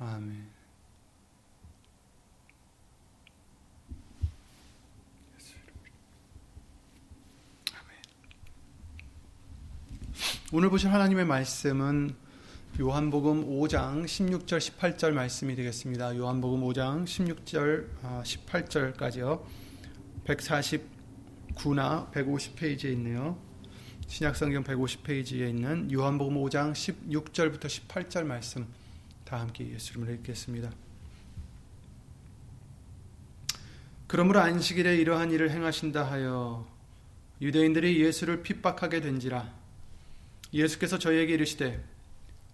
아멘. 0.00 0.48
오늘 10.52 10.70
보실 10.70 10.90
하나님의 10.90 11.26
말씀은 11.26 12.14
요한복음 12.80 13.44
5장 13.44 14.06
16절 14.06 14.58
18절 14.58 15.12
말씀이 15.12 15.54
되겠습니다. 15.54 16.16
요한복음 16.16 16.62
5장 16.62 17.04
16절 17.04 17.90
18절까지요. 18.24 19.44
149나 20.24 22.10
150페이지에 22.10 22.92
있네요. 22.92 23.38
신약성경 24.06 24.64
150페이지에 24.64 25.50
있는 25.50 25.92
요한복음 25.92 26.36
5장 26.36 26.72
16절부터 26.72 27.66
18절 27.66 28.24
말씀 28.24 28.66
다 29.30 29.38
함께 29.38 29.72
예수 29.72 29.92
이름으로 29.92 30.12
읽겠습니다. 30.14 30.72
그러므로 34.08 34.40
안식일에 34.40 34.96
이러한 34.96 35.30
일을 35.30 35.52
행하신다 35.52 36.02
하여 36.02 36.66
유대인들이 37.40 38.00
예수를 38.04 38.42
핍박하게 38.42 39.00
된지라 39.00 39.54
예수께서 40.52 40.98
저희에게 40.98 41.34
이르시되 41.34 41.80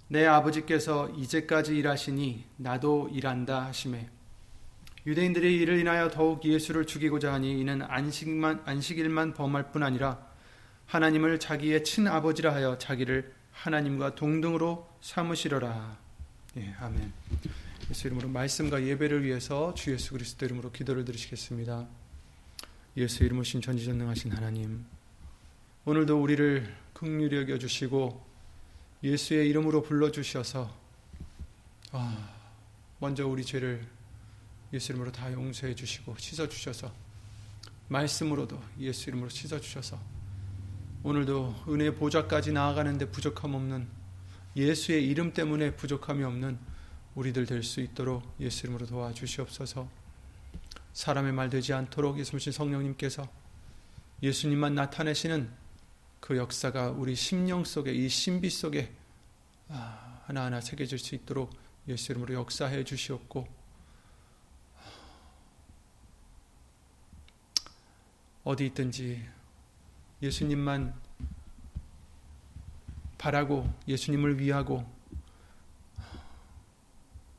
내 0.09 0.27
아버지께서 0.27 1.09
이제까지 1.17 1.75
일하시니 1.79 2.45
나도 2.59 3.09
일한다 3.11 3.65
하심에 3.65 4.11
유대인들이 5.07 5.57
이를 5.57 5.79
인하여 5.79 6.11
더욱 6.11 6.45
예수를 6.45 6.85
죽이고자 6.85 7.33
하니 7.33 7.59
이는 7.59 7.81
안식만 7.81 8.65
안식일만 8.67 9.33
범할 9.33 9.73
뿐 9.73 9.83
아니라 9.83 10.27
하나님을 10.85 11.41
자기의 11.41 11.85
친아버지라 11.85 12.53
하여 12.53 12.77
자기를 12.77 13.33
하나님과 13.53 14.15
동등으로 14.15 14.87
삼으시려라. 15.01 16.06
예, 16.59 16.75
아멘. 16.79 17.13
예수 17.91 18.07
이름으로 18.07 18.29
말씀과 18.29 18.83
예배를 18.83 19.23
위해서 19.25 19.75
주 19.75 19.93
예수 19.93 20.13
그리스도 20.13 20.47
이름으로 20.47 20.73
기도를 20.73 21.05
드리시겠습니다. 21.05 21.87
예수 22.97 23.25
이름으로 23.25 23.45
신 23.45 23.61
전지전능하신 23.61 24.33
하나님, 24.33 24.87
오늘도 25.85 26.19
우리를 26.19 26.75
긍휼히 26.95 27.37
여겨 27.37 27.59
주시고 27.59 28.25
예수의 29.03 29.51
이름으로 29.51 29.83
불러 29.83 30.11
주셔서 30.11 30.75
아, 31.93 32.35
먼저 33.01 33.27
우리 33.27 33.45
죄를 33.45 33.87
예수 34.73 34.93
이름으로 34.93 35.13
다 35.13 35.31
용서해 35.31 35.75
주시고 35.75 36.17
씻어 36.17 36.49
주셔서 36.49 36.91
말씀으로도 37.89 38.59
예수 38.81 39.11
이름으로 39.11 39.29
씻어 39.29 39.61
주셔서 39.61 40.01
오늘도 41.03 41.65
은혜 41.69 41.95
보좌까지 41.95 42.53
나아가는데 42.53 43.11
부족함 43.11 43.55
없는 43.55 43.96
예수의 44.57 45.07
이름 45.07 45.33
때문에 45.33 45.77
부족함이 45.77 46.25
없는 46.25 46.59
우리들 47.15 47.47
될 47.47 47.63
수 47.63 47.81
있도록 47.81 48.23
예수 48.41 48.67
이름으로 48.67 48.87
도와주시옵소서. 48.87 49.89
사람의 50.93 51.33
말 51.33 51.51
되지 51.51 51.75
않도록 51.75 52.19
예수님 52.19 52.53
성령님께서 52.53 53.29
예수님만 54.23 54.75
나타내시는 54.75 55.51
그 56.21 56.39
역사가 56.39 56.91
우리 56.91 57.15
심령 57.15 57.65
속에 57.65 57.93
이 57.93 58.09
신비 58.09 58.49
속에 58.49 58.93
아, 59.69 60.23
하나하나 60.25 60.61
새겨질 60.61 60.99
수 60.99 61.15
있도록 61.15 61.51
예수 61.87 62.13
이름으로 62.13 62.35
역사해 62.35 62.85
주시옵고 62.85 63.47
어디 68.45 68.67
있든지 68.67 69.23
예수님만 70.23 70.95
바라고 73.19 73.73
예수님을 73.89 74.41
위하고 74.41 74.85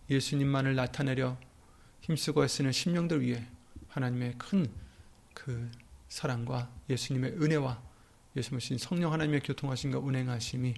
예수님만을 0.10 0.76
나타내려 0.76 1.38
힘쓰고 2.02 2.44
애쓰는 2.44 2.72
심령들 2.72 3.22
위해 3.22 3.46
하나님의 3.90 4.34
큰 4.38 4.88
그 5.38 5.72
사랑과 6.10 6.70
예수님의 6.90 7.34
은혜와 7.34 7.82
예수님 8.36 8.80
성령 8.80 9.14
하나님의 9.14 9.42
교통하심과 9.42 10.00
운행하심이 10.00 10.74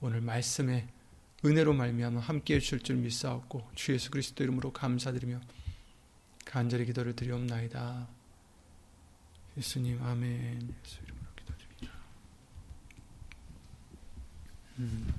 오늘 0.00 0.22
말씀의 0.22 0.88
은혜로 1.44 1.74
말미암아 1.74 2.20
함께 2.20 2.54
해주실 2.56 2.80
줄 2.80 2.96
믿사옵고 2.96 3.68
주 3.74 3.92
예수 3.92 4.10
그리스도 4.10 4.42
이름으로 4.42 4.72
감사드리며 4.72 5.40
간절히 6.46 6.86
기도를 6.86 7.14
드리옵나이다. 7.14 8.08
예수님 9.58 10.02
아멘. 10.02 10.74
예수 10.84 11.02
이름. 11.02 11.20
음. 14.80 15.12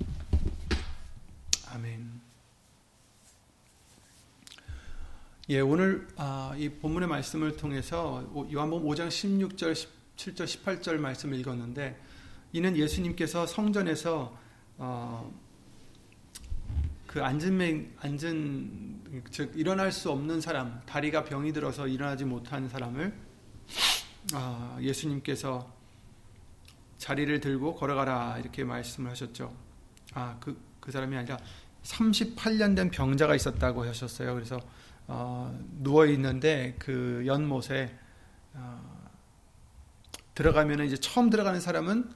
아멘. 1.70 2.20
예, 5.50 5.60
오늘 5.60 6.08
아, 6.16 6.52
이 6.58 6.68
본문의 6.68 7.08
말씀을 7.08 7.56
통해서 7.56 8.28
요한복음 8.52 8.88
5장 8.88 9.06
16절, 9.06 9.72
17절, 10.16 10.44
18절 10.46 10.96
말씀을 10.96 11.38
읽었는데 11.38 11.96
이는 12.52 12.76
예수님께서 12.76 13.46
성전에서 13.46 14.36
어, 14.78 15.32
그 17.06 17.22
앉은 17.22 17.94
앉은 18.00 19.22
즉 19.30 19.52
일어날 19.54 19.92
수 19.92 20.10
없는 20.10 20.40
사람, 20.40 20.82
다리가 20.86 21.22
병이 21.22 21.52
들어서 21.52 21.86
일어나지 21.86 22.24
못한 22.24 22.68
사람을 22.68 23.14
아, 24.34 24.76
예수님께서 24.80 25.81
자리를 27.02 27.40
들고 27.40 27.74
걸어가라 27.74 28.38
이렇게 28.38 28.62
말씀을 28.62 29.10
하셨죠. 29.10 29.52
아, 30.14 30.36
그, 30.38 30.56
그 30.78 30.92
사람이 30.92 31.16
아니라 31.16 31.36
38년 31.82 32.76
된 32.76 32.92
병자가 32.92 33.34
있었다고 33.34 33.84
하셨어요. 33.84 34.32
그래서 34.34 34.60
어, 35.08 35.52
누워 35.80 36.06
있는데 36.06 36.76
그 36.78 37.24
연못에 37.26 37.98
어, 38.54 39.10
들어가면은 40.36 40.86
이제 40.86 40.96
처음 40.96 41.28
들어가는 41.28 41.58
사람은 41.60 42.08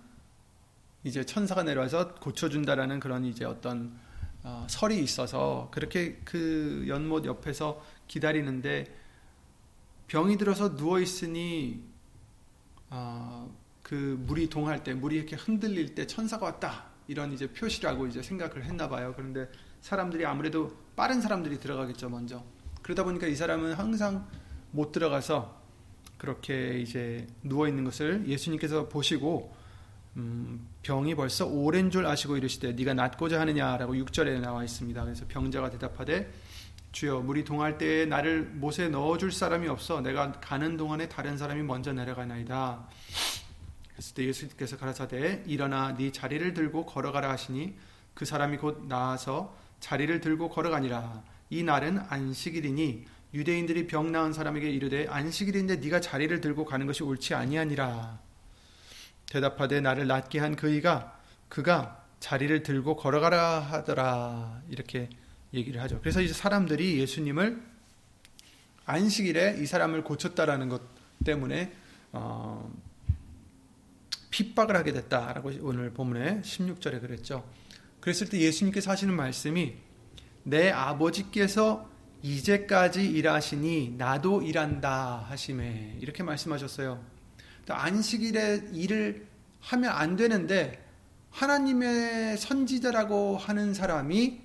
이제 1.03 1.25
천사가 1.25 1.65
내려와서 1.65 2.15
고쳐준다라는 2.15 3.01
그런 3.01 3.25
이제 3.25 3.45
어떤 3.45 3.99
어, 4.45 4.69
설이 4.71 5.03
있어서 5.03 5.69
그렇게 5.73 6.21
그 6.25 6.85
연못 6.87 7.25
옆에서 7.25 7.83
기다리는데 8.07 8.87
병이 10.07 10.39
들어서 10.39 10.77
누워 10.77 11.01
있으니 11.01 11.83
어, 12.89 13.53
그 13.87 14.21
물이 14.27 14.49
동할 14.49 14.83
때, 14.83 14.95
물이 14.95 15.15
이렇게 15.15 15.37
흔들릴 15.37 15.95
때 15.95 16.09
천사가 16.09 16.47
왔다. 16.47 16.87
이런 17.07 17.33
이제 17.33 17.47
표시라고 17.47 18.09
이제 18.09 18.21
생각을 18.21 18.65
했나 18.65 18.89
봐요. 18.89 19.13
그런데 19.15 19.49
사람들이 19.81 20.27
아무래도 20.27 20.77
빠른 20.97 21.21
사람들이 21.21 21.61
들어가겠죠, 21.61 22.09
먼저. 22.09 22.43
그러다 22.83 23.05
보니까 23.05 23.29
이 23.29 23.37
사람은 23.37 23.75
항상 23.75 24.27
못 24.73 24.91
들어가서 24.91 25.63
그렇게 26.19 26.81
이제 26.81 27.29
누워 27.45 27.69
있는 27.69 27.85
것을 27.85 28.27
예수님께서 28.27 28.89
보시고 28.89 29.55
음, 30.17 30.67
병이 30.83 31.15
벌써 31.15 31.47
오랜 31.47 31.89
줄 31.89 32.07
아시고 32.07 32.37
이르시되 32.39 32.73
네가 32.73 32.93
낫고자 32.95 33.39
하느냐라고 33.39 33.95
6절에 33.95 34.41
나와 34.41 34.65
있습니다. 34.65 35.05
그래서 35.05 35.27
병자가 35.29 35.71
대답하되 35.71 36.33
주여 36.91 37.21
물이 37.21 37.45
동할 37.45 37.79
때에 37.79 38.07
나를 38.07 38.51
못에 38.55 38.89
넣어 38.89 39.17
줄 39.17 39.31
사람이 39.31 39.69
없어 39.69 40.01
내가 40.01 40.33
가는 40.33 40.77
동안에 40.77 41.09
다른 41.09 41.39
사람이 41.39 41.63
먼저 41.63 41.93
내려가나이다. 41.93 42.89
때 44.15 44.25
예수님께서 44.25 44.77
가라사대 44.77 45.45
일어나 45.47 45.97
네 45.97 46.13
자리를 46.13 46.55
들고 46.55 46.87
걸어가라 46.87 47.31
하시니 47.31 47.77
그 48.15 48.25
사람이 48.25 48.59
곧 48.59 48.87
나와서 48.89 49.57
자리를 49.81 50.21
들고 50.21 50.51
걸어가니라 50.51 51.23
이 51.51 51.63
날은 51.63 52.01
안식일이니 52.09 53.07
유대인들이 53.35 53.87
병 53.87 54.13
나은 54.13 54.33
사람에게 54.33 54.71
이르되 54.71 55.07
안식일인데 55.09 55.77
네가 55.77 56.01
자리를 56.01 56.41
들고 56.41 56.65
가는 56.65 56.87
것이 56.87 57.03
옳지 57.03 57.35
아니하니라. 57.35 58.19
대답하되 59.31 59.81
나를 59.81 60.07
낫게 60.07 60.39
한 60.39 60.57
그이가 60.57 61.21
그가 61.49 62.05
자리를 62.21 62.63
들고 62.63 62.97
걸어가라 62.97 63.61
하더라. 63.61 64.63
이렇게 64.71 65.11
얘기를 65.53 65.81
하죠. 65.83 66.01
그래서 66.01 66.21
이제 66.21 66.33
사람들이 66.33 66.99
예수님을 67.01 67.63
안식일에 68.87 69.59
이 69.61 69.67
사람을 69.67 70.05
고쳤다라는 70.05 70.69
것 70.69 70.83
때문에 71.25 71.73
어, 72.13 72.73
핍박을 74.37 74.77
하게 74.77 74.93
됐다라고 74.93 75.51
오늘 75.63 75.95
본문에 75.95 76.43
16절에 76.43 77.01
그랬죠. 77.01 77.49
그랬을 78.01 78.29
때 78.29 78.39
예수님께서 78.39 78.91
하시는 78.91 79.15
말씀이 79.15 79.75
내 80.43 80.71
아버지께서 80.71 81.89
이제까지 82.23 83.07
일하시니 83.07 83.95
나도 83.97 84.43
일한다 84.43 85.25
하심에 85.31 85.97
이렇게 86.01 86.23
말씀하셨어요. 86.23 87.03
안식일에 87.67 88.73
일을 88.75 89.27
하면 89.61 89.91
안 89.91 90.17
되는데 90.17 90.85
하나님의 91.31 92.37
선지자라고 92.37 93.39
하는 93.39 93.73
사람이 93.73 94.43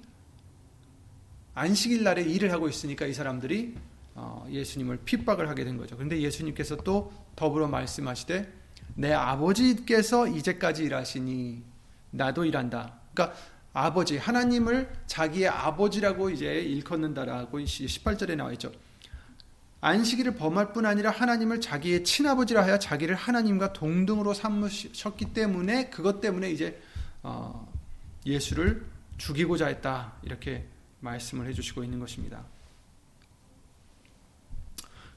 안식일 1.53 2.03
날에 2.03 2.21
일을 2.21 2.53
하고 2.53 2.69
있으니까 2.69 3.05
이 3.07 3.13
사람들이 3.13 3.75
어, 4.15 4.47
예수님을 4.49 5.01
핍박을 5.03 5.49
하게 5.49 5.65
된 5.65 5.75
거죠. 5.75 5.97
그런데 5.97 6.21
예수님께서 6.21 6.77
또 6.77 7.11
더불어 7.35 7.67
말씀하시되 7.67 8.60
내 8.95 9.13
아버지께서 9.13 10.27
이제까지 10.27 10.83
일하시니 10.83 11.63
나도 12.11 12.45
일한다. 12.45 12.99
그러니까 13.13 13.37
아버지 13.73 14.17
하나님을 14.17 14.91
자기의 15.07 15.47
아버지라고 15.47 16.29
이제 16.29 16.45
일컫는다라고 16.61 17.59
18절에 17.59 18.35
나와 18.35 18.51
있죠. 18.53 18.71
안식일을 19.79 20.35
범할 20.35 20.73
뿐 20.73 20.85
아니라 20.85 21.09
하나님을 21.09 21.59
자기의 21.59 22.03
친아버지라 22.03 22.63
하여 22.63 22.77
자기를 22.77 23.15
하나님과 23.15 23.73
동등으로 23.73 24.33
삼으셨기 24.33 25.33
때문에 25.33 25.89
그것 25.89 26.21
때문에 26.21 26.51
이제 26.51 26.79
어, 27.23 27.71
예수를 28.25 28.85
죽이고자 29.17 29.67
했다 29.67 30.13
이렇게 30.21 30.67
말씀을 30.99 31.47
해주시고 31.47 31.83
있는 31.83 31.99
것입니다. 31.99 32.43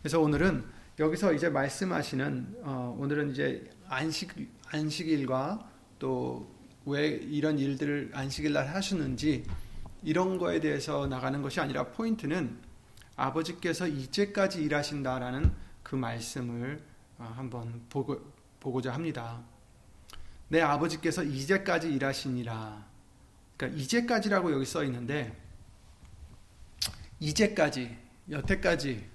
그래서 0.00 0.20
오늘은 0.20 0.64
여기서 0.98 1.32
이제 1.32 1.48
말씀하시는 1.48 2.60
어, 2.62 2.96
오늘은 2.98 3.30
이제 3.30 3.70
안식 3.88 4.34
안식일과 4.70 5.70
또 5.98 6.54
왜 6.86 7.08
이런 7.08 7.58
일들을 7.58 8.10
안식일 8.12 8.52
날 8.52 8.68
하시는지 8.68 9.44
이런 10.02 10.38
거에 10.38 10.60
대해서 10.60 11.06
나가는 11.06 11.40
것이 11.40 11.60
아니라 11.60 11.84
포인트는 11.84 12.58
아버지께서 13.16 13.86
이제까지 13.86 14.62
일하신다라는 14.62 15.52
그 15.82 15.96
말씀을 15.96 16.82
어, 17.18 17.32
한번 17.36 17.82
보고, 17.88 18.20
보고자 18.60 18.92
합니다. 18.92 19.42
내 20.48 20.60
아버지께서 20.60 21.22
이제까지 21.22 21.90
일하시니라. 21.92 22.84
그러니까 23.56 23.80
이제까지라고 23.80 24.52
여기 24.52 24.66
써 24.66 24.84
있는데 24.84 25.34
이제까지 27.20 27.96
여태까지 28.30 29.08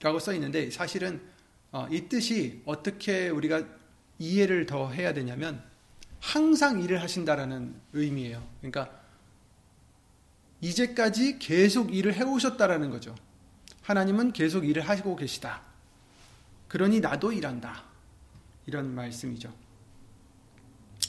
라고 0.00 0.18
써 0.18 0.32
있는데 0.34 0.70
사실은 0.70 1.20
어, 1.72 1.88
이 1.90 2.08
뜻이 2.08 2.62
어떻게 2.64 3.28
우리가 3.28 3.64
이해를 4.18 4.66
더 4.66 4.90
해야 4.90 5.12
되냐면 5.12 5.62
항상 6.20 6.82
일을 6.82 7.02
하신다라는 7.02 7.74
의미예요. 7.92 8.46
그러니까 8.60 8.90
이제까지 10.60 11.38
계속 11.38 11.94
일을 11.94 12.14
해오셨다라는 12.14 12.90
거죠. 12.90 13.14
하나님은 13.82 14.32
계속 14.32 14.66
일을 14.66 14.88
하시고 14.88 15.16
계시다. 15.16 15.62
그러니 16.68 17.00
나도 17.00 17.32
일한다. 17.32 17.84
이런 18.66 18.94
말씀이죠. 18.94 19.52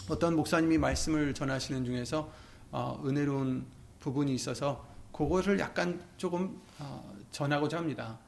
어떤 0.10 0.36
목사님이 0.36 0.78
말씀을 0.78 1.34
전하시는 1.34 1.84
중에서 1.86 2.32
어, 2.72 3.02
은혜로운 3.06 3.66
부분이 4.00 4.34
있어서 4.36 4.88
그것을 5.12 5.60
약간 5.60 6.02
조금 6.18 6.62
어, 6.78 7.18
전하고자 7.32 7.78
합니다. 7.78 8.20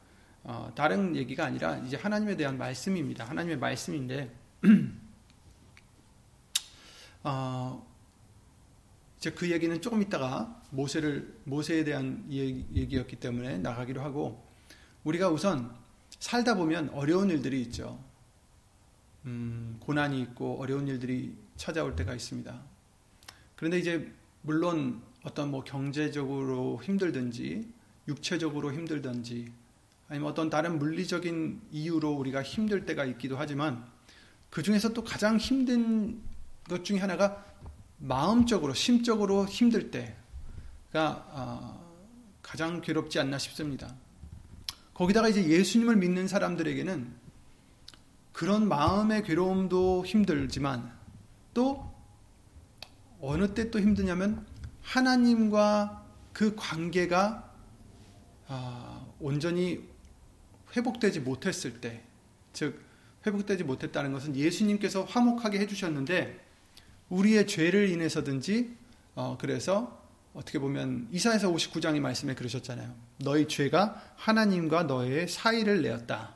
어, 0.52 0.72
다른 0.74 1.16
얘기가 1.16 1.46
아니라 1.46 1.78
이제 1.78 1.96
하나님에 1.96 2.36
대한 2.36 2.58
말씀입니다. 2.58 3.24
하나님의 3.24 3.60
말씀인데 3.60 4.36
어, 7.24 7.88
이제 9.20 9.30
그 9.30 9.52
얘기는 9.52 9.80
조금 9.80 10.02
있다가 10.02 10.64
모세를 10.72 11.38
모세에 11.44 11.84
대한 11.84 12.26
얘기, 12.32 12.98
였기 12.98 13.18
때문에 13.18 13.60
나가기로 13.60 14.02
하고 14.02 14.44
우리가 15.04 15.30
우선 15.30 15.72
살다 16.18 16.56
보면 16.56 16.90
어려운 16.96 17.30
일들이 17.30 17.62
있죠. 17.62 18.04
음, 19.26 19.78
고난이 19.80 20.20
있고 20.22 20.60
어려운 20.60 20.88
일들이 20.88 21.38
찾아올 21.58 21.96
때가 21.96 22.16
있습니다. 22.16 22.60
그런데 23.56 23.78
이제 23.78 24.12
물론 24.42 25.04
어떤 25.22 25.52
뭐 25.52 25.64
경제적으로 25.64 26.82
힘들든지 26.82 27.72
육체적으로 28.08 28.74
힘들든지 28.74 29.69
아니면 30.10 30.32
어떤 30.32 30.50
다른 30.50 30.80
물리적인 30.80 31.62
이유로 31.72 32.12
우리가 32.12 32.42
힘들 32.42 32.86
때가 32.86 33.06
있기도 33.06 33.38
하지만 33.38 33.86
그 34.50 34.64
중에서 34.64 34.90
또 34.90 35.04
가장 35.04 35.38
힘든 35.38 36.20
것 36.68 36.84
중에 36.84 36.98
하나가 36.98 37.46
마음적으로 38.00 38.74
심적으로 38.74 39.46
힘들 39.46 39.92
때가 39.92 41.28
어, 41.32 41.90
가장 42.42 42.82
괴롭지 42.82 43.20
않나 43.20 43.38
싶습니다. 43.38 43.94
거기다가 44.96 45.30
이제 45.30 45.48
예수님을 45.48 45.96
믿는 45.98 46.28
사람들에게는 46.28 47.14
그런 48.34 48.68
마음의 48.68 49.24
괴로움도 49.24 50.06
힘들지만 50.06 50.92
또 51.54 51.90
어느 53.22 53.54
때 53.54 53.70
또 53.70 53.80
힘드냐면 53.80 54.46
하나님과 54.82 56.06
그 56.34 56.56
관계가 56.56 57.54
어, 58.48 59.16
온전히 59.20 59.89
회복되지 60.76 61.22
못했을 61.22 61.82
때, 61.82 62.04
즉 62.54 62.82
회복되지 63.26 63.64
못했다는 63.64 64.14
것은 64.14 64.36
예수님께서 64.36 65.04
화목하게 65.04 65.60
해주셨는데 65.60 66.40
우리의 67.10 67.48
죄를 67.48 67.90
인해서든지 67.90 68.76
어, 69.16 69.38
그래서 69.40 70.00
어떻게 70.34 70.60
보면 70.60 71.08
이사에서 71.12 71.52
59장의 71.52 72.00
말씀에 72.00 72.36
그러셨잖아요. 72.36 72.94
너희 73.18 73.48
죄가 73.48 74.14
하나님과 74.16 74.84
너의 74.84 75.28
사이를 75.28 75.82
내었다. 75.82 76.36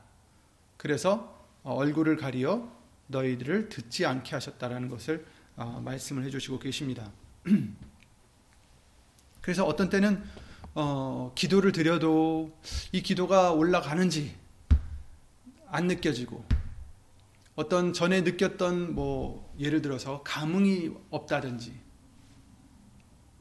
그래서 0.77 1.41
어, 1.63 1.73
얼굴을 1.75 2.17
가리어 2.17 2.69
너희들을 3.07 3.69
듣지 3.69 4.05
않게 4.05 4.31
하셨다라는 4.35 4.89
것을 4.89 5.25
어, 5.55 5.81
말씀을 5.83 6.23
해주시고 6.25 6.59
계십니다. 6.59 7.11
그래서 9.41 9.65
어떤 9.65 9.89
때는 9.89 10.23
어, 10.75 11.31
기도를 11.35 11.71
드려도 11.71 12.57
이 12.91 13.01
기도가 13.01 13.51
올라가는지 13.51 14.35
안 15.67 15.87
느껴지고 15.87 16.43
어떤 17.55 17.93
전에 17.93 18.21
느꼈던 18.21 18.95
뭐 18.95 19.53
예를 19.59 19.81
들어서 19.81 20.23
감흥이 20.23 20.91
없다든지 21.11 21.79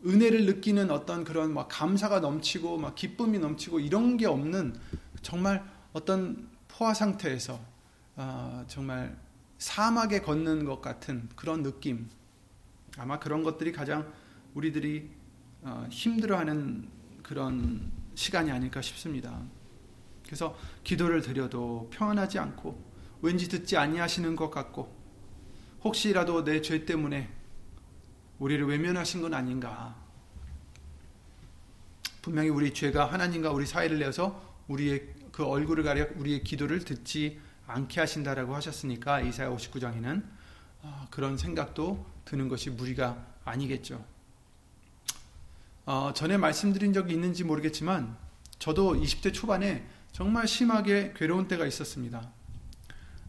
은혜를 0.05 0.47
느끼는 0.47 0.91
어떤 0.91 1.25
그런 1.25 1.55
막 1.55 1.69
감사가 1.69 2.21
넘치고 2.21 2.77
막 2.79 2.95
기쁨이 2.95 3.39
넘치고 3.39 3.81
이런 3.81 4.17
게 4.17 4.27
없는 4.27 4.77
정말 5.23 5.65
어떤 5.93 6.49
포화 6.69 6.93
상태에서 6.93 7.61
어, 8.17 8.65
정말 8.67 9.17
사막에 9.59 10.21
걷는 10.21 10.65
것 10.65 10.81
같은 10.81 11.29
그런 11.37 11.63
느낌. 11.63 12.11
아마 12.99 13.19
그런 13.19 13.43
것들이 13.43 13.73
가장 13.73 14.13
우리들이 14.55 15.09
어, 15.63 15.87
힘들어하는 15.89 16.89
그런 17.33 17.91
시간이 18.15 18.51
아닐까 18.51 18.83
싶습니다. 18.83 19.41
그래서 20.23 20.55
기도를 20.85 21.23
드려도 21.23 21.89
평안하지 21.91 22.39
않고 22.39 22.79
왠지 23.23 23.49
듣지 23.49 23.79
아니하시는 23.79 24.37
것 24.37 24.51
같고 24.51 24.95
혹시라도 25.83 26.45
내 26.45 26.61
죄 26.61 26.85
때문에 26.85 27.31
우리를 28.39 28.67
외면하신 28.67 29.23
건 29.23 29.33
아닌가. 29.33 29.97
분명히 32.21 32.51
우리 32.51 32.75
죄가 32.75 33.11
하나님과 33.11 33.51
우리 33.51 33.65
사이를 33.65 33.99
내어서 33.99 34.59
우리의 34.69 35.09
그 35.33 35.47
얼굴을 35.47 35.85
가려 35.85 36.07
우리의 36.17 36.45
기도를 36.45 36.81
듣지 36.81 37.41
않게 37.67 37.99
하신다라고 37.99 38.55
하셨으니까 38.55 39.23
이사야 39.23 39.49
59장에는 39.49 40.23
아, 40.83 41.07
그런 41.11 41.39
생각도 41.39 42.05
드는 42.27 42.49
것이 42.51 42.69
무리가 42.69 43.27
아니겠죠. 43.47 44.12
어, 45.85 46.13
전에 46.15 46.37
말씀드린 46.37 46.93
적이 46.93 47.15
있는지 47.15 47.43
모르겠지만 47.43 48.17
저도 48.59 48.95
20대 48.95 49.35
초반에 49.35 49.85
정말 50.13 50.47
심하게 50.47 51.13
괴로운 51.17 51.49
때가 51.49 51.67
있었습니다. 51.67 52.31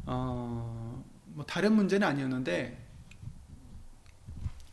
어, 0.05 1.03
뭐 1.25 1.45
다른 1.45 1.73
문제는 1.73 2.07
아니었는데 2.07 2.83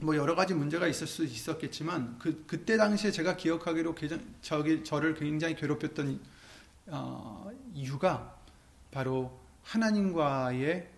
뭐 0.01 0.17
여러 0.17 0.35
가지 0.35 0.55
문제가 0.55 0.87
있을 0.87 1.07
수 1.07 1.25
있었겠지만 1.25 2.19
그 2.19 2.45
그때 2.47 2.77
당시에 2.77 3.11
제가 3.11 3.37
기억하기로 3.37 3.95
저기 4.43 4.85
저를 4.85 5.15
굉장히 5.15 5.55
괴롭혔던 5.55 6.21
어, 6.89 7.51
이유가 7.73 8.37
바로 8.91 9.41
하나님과의 9.63 10.89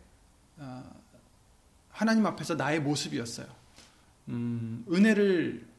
어, 0.59 1.03
하나님 1.91 2.27
앞에서 2.27 2.55
나의 2.55 2.81
모습이었어요. 2.81 3.47
음, 4.29 4.85
은혜를 4.91 5.72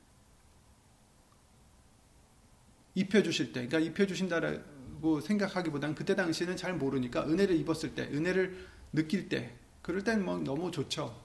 입혀주실 2.95 3.53
때, 3.53 3.67
그러니까 3.67 3.79
입혀주신다라고 3.79 5.21
생각하기보다는 5.21 5.95
그때 5.95 6.15
당시에는 6.15 6.55
잘 6.57 6.75
모르니까 6.75 7.25
은혜를 7.25 7.55
입었을 7.57 7.95
때, 7.95 8.03
은혜를 8.03 8.67
느낄 8.93 9.29
때, 9.29 9.55
그럴 9.81 10.03
땐 10.03 10.23
뭐 10.23 10.37
너무 10.37 10.71
좋죠. 10.71 11.21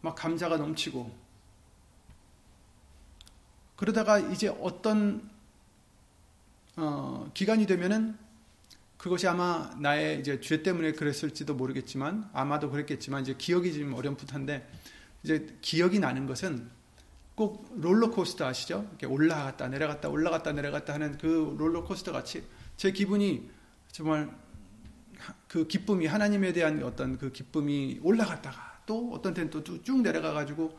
막 0.00 0.14
감사가 0.14 0.56
넘치고. 0.56 1.28
그러다가 3.76 4.18
이제 4.18 4.48
어떤 4.48 5.28
어, 6.76 7.30
기간이 7.34 7.66
되면은 7.66 8.16
그것이 8.96 9.26
아마 9.28 9.74
나의 9.80 10.20
이제 10.20 10.40
죄 10.40 10.62
때문에 10.62 10.92
그랬을지도 10.92 11.54
모르겠지만 11.54 12.28
아마도 12.32 12.70
그랬겠지만 12.70 13.22
이제 13.22 13.34
기억이 13.38 13.72
좀 13.72 13.94
어렴풋한데 13.94 14.68
이제 15.22 15.56
기억이 15.60 15.98
나는 16.00 16.26
것은 16.26 16.68
꼭 17.38 17.70
롤러코스터 17.76 18.46
아시죠? 18.46 18.84
이렇게 18.88 19.06
올라갔다 19.06 19.68
내려갔다 19.68 20.08
올라갔다 20.08 20.50
내려갔다 20.50 20.94
하는 20.94 21.16
그 21.18 21.54
롤러코스터 21.56 22.10
같이 22.10 22.42
제 22.76 22.90
기분이 22.90 23.48
정말 23.92 24.28
그 25.46 25.68
기쁨이 25.68 26.06
하나님에 26.06 26.52
대한 26.52 26.82
어떤 26.82 27.16
그 27.16 27.30
기쁨이 27.30 28.00
올라갔다가 28.02 28.80
또 28.86 29.12
어떤 29.12 29.34
때는 29.34 29.50
또 29.50 29.62
쭉 29.62 30.02
내려가 30.02 30.32
가지고 30.32 30.76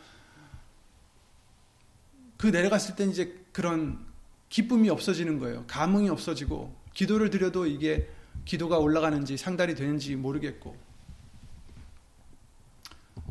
그 2.35 2.47
내려갔을 2.47 2.97
때 2.97 3.05
이제 3.05 3.41
그런 3.53 4.05
기쁨이 4.49 4.89
없어지는 4.89 5.39
거예요. 5.39 5.63
감흥이 5.65 6.09
없어지고 6.09 6.75
기도를 6.93 7.29
드려도 7.29 7.67
이게 7.67 8.09
기도가 8.43 8.79
올라가는지 8.79 9.37
상달이 9.37 9.75
되는지 9.75 10.17
모르겠고 10.17 10.75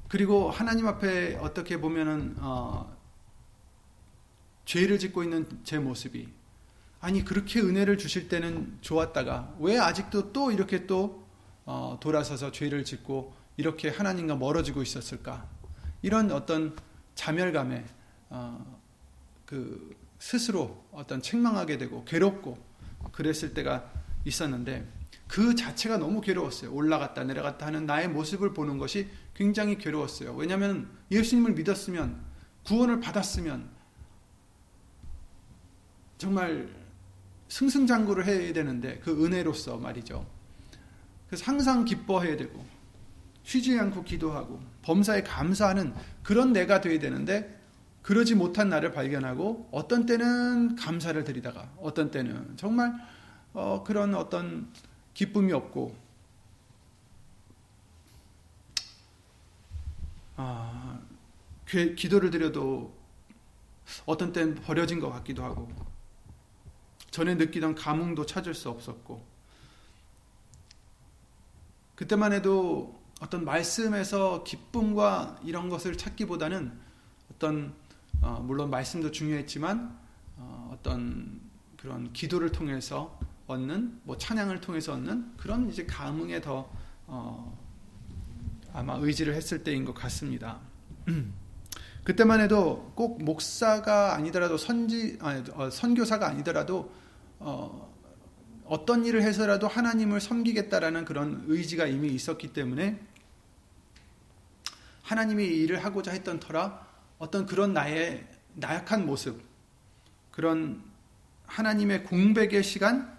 그리고 0.09 0.51
하나님 0.51 0.87
앞에 0.87 1.37
어떻게 1.43 1.79
보면은 1.79 2.37
어, 2.39 2.97
죄를 4.69 4.99
짓고 4.99 5.23
있는 5.23 5.49
제 5.65 5.79
모습이 5.79 6.29
아니 7.01 7.25
그렇게 7.25 7.59
은혜를 7.59 7.97
주실 7.97 8.29
때는 8.29 8.77
좋았다가 8.83 9.57
왜 9.61 9.79
아직도 9.79 10.35
또 10.35 10.53
이렇게 10.53 10.87
또 10.87 11.27
어, 11.65 11.97
돌아서서 12.03 12.53
죄를 12.53 12.85
짓고 12.85 13.33
이렇게 13.57 13.89
하나님과 13.89 14.37
멀어지고 14.37 14.83
있었을까 14.83 15.49
이런 16.03 16.31
어떤 16.33 16.77
자멸감에 17.15 17.83
어, 18.29 18.83
그 19.47 19.97
스스로 20.19 20.85
어떤 20.93 21.23
책망하게 21.23 21.79
되고 21.79 22.05
괴롭고 22.05 22.59
그랬을 23.13 23.55
때가 23.55 23.91
있었는데 24.27 24.87
그 25.27 25.55
자체가 25.55 25.97
너무 25.97 26.21
괴로웠어요. 26.21 26.75
올라갔다 26.75 27.25
내려갔다 27.25 27.65
하는 27.65 27.87
나의 27.87 28.09
모습을 28.09 28.53
보는 28.53 28.77
것이 28.77 29.09
굉장히 29.33 29.79
괴로웠어요. 29.79 30.35
왜냐하면 30.35 30.91
예수님을 31.11 31.53
믿었으면 31.53 32.21
구원을 32.65 33.01
받았으면 33.01 33.78
정말 36.19 36.69
승승장구를 37.49 38.27
해야 38.27 38.53
되는데 38.53 38.99
그 38.99 39.25
은혜로서 39.25 39.79
말이죠. 39.79 40.27
그래서 41.29 41.45
항상 41.47 41.85
기뻐해야 41.85 42.37
되고 42.37 42.65
쉬지 43.45 43.79
않고 43.79 44.05
기도하고 44.05 44.61
범사에 44.83 45.23
감사하는 45.23 45.95
그런 46.23 46.53
내가 46.53 46.81
되어야 46.81 46.99
되는데 46.99 47.59
그러지 48.03 48.35
못한 48.35 48.69
나를 48.69 48.93
발견하고 48.93 49.69
어떤 49.71 50.07
때는 50.07 50.77
감사를 50.77 51.23
드리다가 51.25 51.71
어떤 51.79 52.11
때는 52.11 52.57
정말 52.57 52.93
어, 53.53 53.83
그런 53.85 54.15
어떤 54.15 54.73
기쁨이 55.15 55.53
없고 55.53 55.97
아, 60.37 61.01
기도를 61.67 62.31
드려도 62.31 62.97
어떤 64.07 64.33
때는 64.33 64.55
버려진 64.57 65.01
것 65.01 65.11
같기도 65.11 65.45
하고 65.45 65.69
전에 67.11 67.35
느끼던 67.35 67.75
감흥도 67.75 68.27
찾을 68.27 68.55
수 68.55 68.69
없었고 68.69 69.25
그때만 71.95 72.33
해도 72.33 73.01
어떤 73.21 73.45
말씀에서 73.45 74.45
기쁨과 74.45 75.41
이런 75.45 75.69
것을 75.69 75.97
찾기보다는 75.97 76.73
어떤 77.33 77.75
어, 78.21 78.41
물론 78.45 78.71
말씀도 78.71 79.11
중요했지만 79.11 79.99
어, 80.37 80.71
어떤 80.73 81.41
그런 81.77 82.13
기도를 82.13 82.53
통해서 82.53 83.19
얻는 83.47 84.03
뭐 84.05 84.17
찬양을 84.17 84.61
통해서 84.61 84.93
얻는 84.93 85.37
그런 85.37 85.69
이제 85.69 85.87
감흥에 85.87 86.41
더 86.41 86.71
어, 87.07 87.59
아마 88.73 88.95
의지를 88.95 89.35
했을 89.35 89.65
때인 89.65 89.85
것 89.85 89.95
같습니다. 89.95 90.61
그때만 92.09 92.41
해도 92.41 92.91
꼭 92.95 93.23
목사가 93.23 94.15
아니더라도 94.15 94.57
선지 94.57 95.19
아니, 95.21 95.45
어, 95.53 95.69
선교사가 95.69 96.27
아니더라도 96.27 96.91
어, 97.39 97.95
어떤 98.65 99.05
일을 99.05 99.21
해서라도 99.21 99.69
하나님을 99.69 100.19
섬기겠다라는 100.19 101.05
그런 101.05 101.45
의지가 101.49 101.85
이미 101.87 102.09
있었기 102.09 102.55
때문에 102.55 102.99
하나님이 105.03 105.45
일을 105.45 105.85
하고자 105.85 106.13
했던 106.13 106.41
터라 106.41 106.89
어떤 107.19 107.45
그런 107.45 107.75
나의 107.75 108.27
나약한 108.55 109.05
모습, 109.05 109.43
그런 110.31 110.83
하나님의 111.45 112.05
공백의 112.05 112.63
시간, 112.63 113.15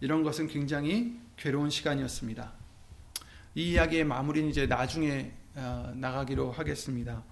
이런 0.00 0.22
것은 0.22 0.48
굉장히 0.48 1.18
괴로운 1.38 1.70
시간이었습니다. 1.70 2.52
이 3.54 3.70
이야기의 3.70 4.04
마무리는 4.04 4.50
이제 4.50 4.66
나중에 4.66 5.32
어, 5.54 5.90
나가기로 5.96 6.52
하겠습니다. 6.52 7.24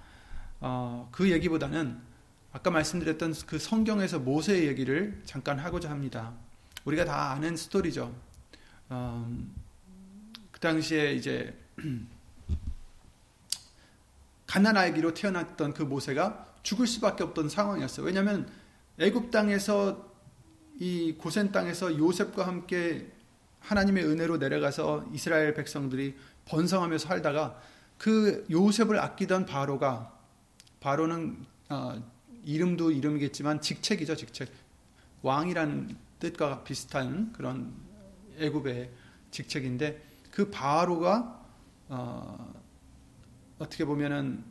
어, 0.66 1.06
그 1.12 1.30
얘기보다는 1.30 2.00
아까 2.50 2.70
말씀드렸던 2.70 3.34
그 3.46 3.58
성경에서 3.58 4.18
모세의 4.18 4.66
얘기를 4.66 5.20
잠깐 5.26 5.58
하고자 5.58 5.90
합니다. 5.90 6.32
우리가 6.86 7.04
다 7.04 7.32
아는 7.32 7.54
스토리죠. 7.54 8.10
어, 8.88 9.30
그 10.50 10.60
당시에 10.60 11.12
이제 11.12 11.54
가난아기로 14.46 15.12
태어났던 15.12 15.74
그 15.74 15.82
모세가 15.82 16.46
죽을 16.62 16.86
수밖에 16.86 17.24
없던 17.24 17.50
상황이었어요. 17.50 18.06
왜냐하면 18.06 18.48
애굽 18.98 19.30
땅에서 19.30 20.14
이 20.80 21.14
고센 21.18 21.52
땅에서 21.52 21.98
요셉과 21.98 22.46
함께 22.46 23.12
하나님의 23.60 24.06
은혜로 24.06 24.38
내려가서 24.38 25.10
이스라엘 25.12 25.52
백성들이 25.52 26.16
번성하면서 26.46 27.06
살다가 27.06 27.60
그 27.98 28.46
요셉을 28.50 28.98
아끼던 28.98 29.44
바로가 29.44 30.13
바로는 30.84 31.38
어, 31.70 31.98
이름도 32.44 32.90
이름이겠지만 32.90 33.62
직책이죠 33.62 34.16
직책. 34.16 34.52
왕이라는 35.22 35.96
뜻과 36.20 36.62
비슷한 36.62 37.32
그런 37.32 37.72
애굽의 38.38 38.90
직책인데 39.30 40.02
그 40.30 40.50
바로가 40.50 41.42
어, 41.88 42.62
어떻게 43.58 43.86
보면은 43.86 44.44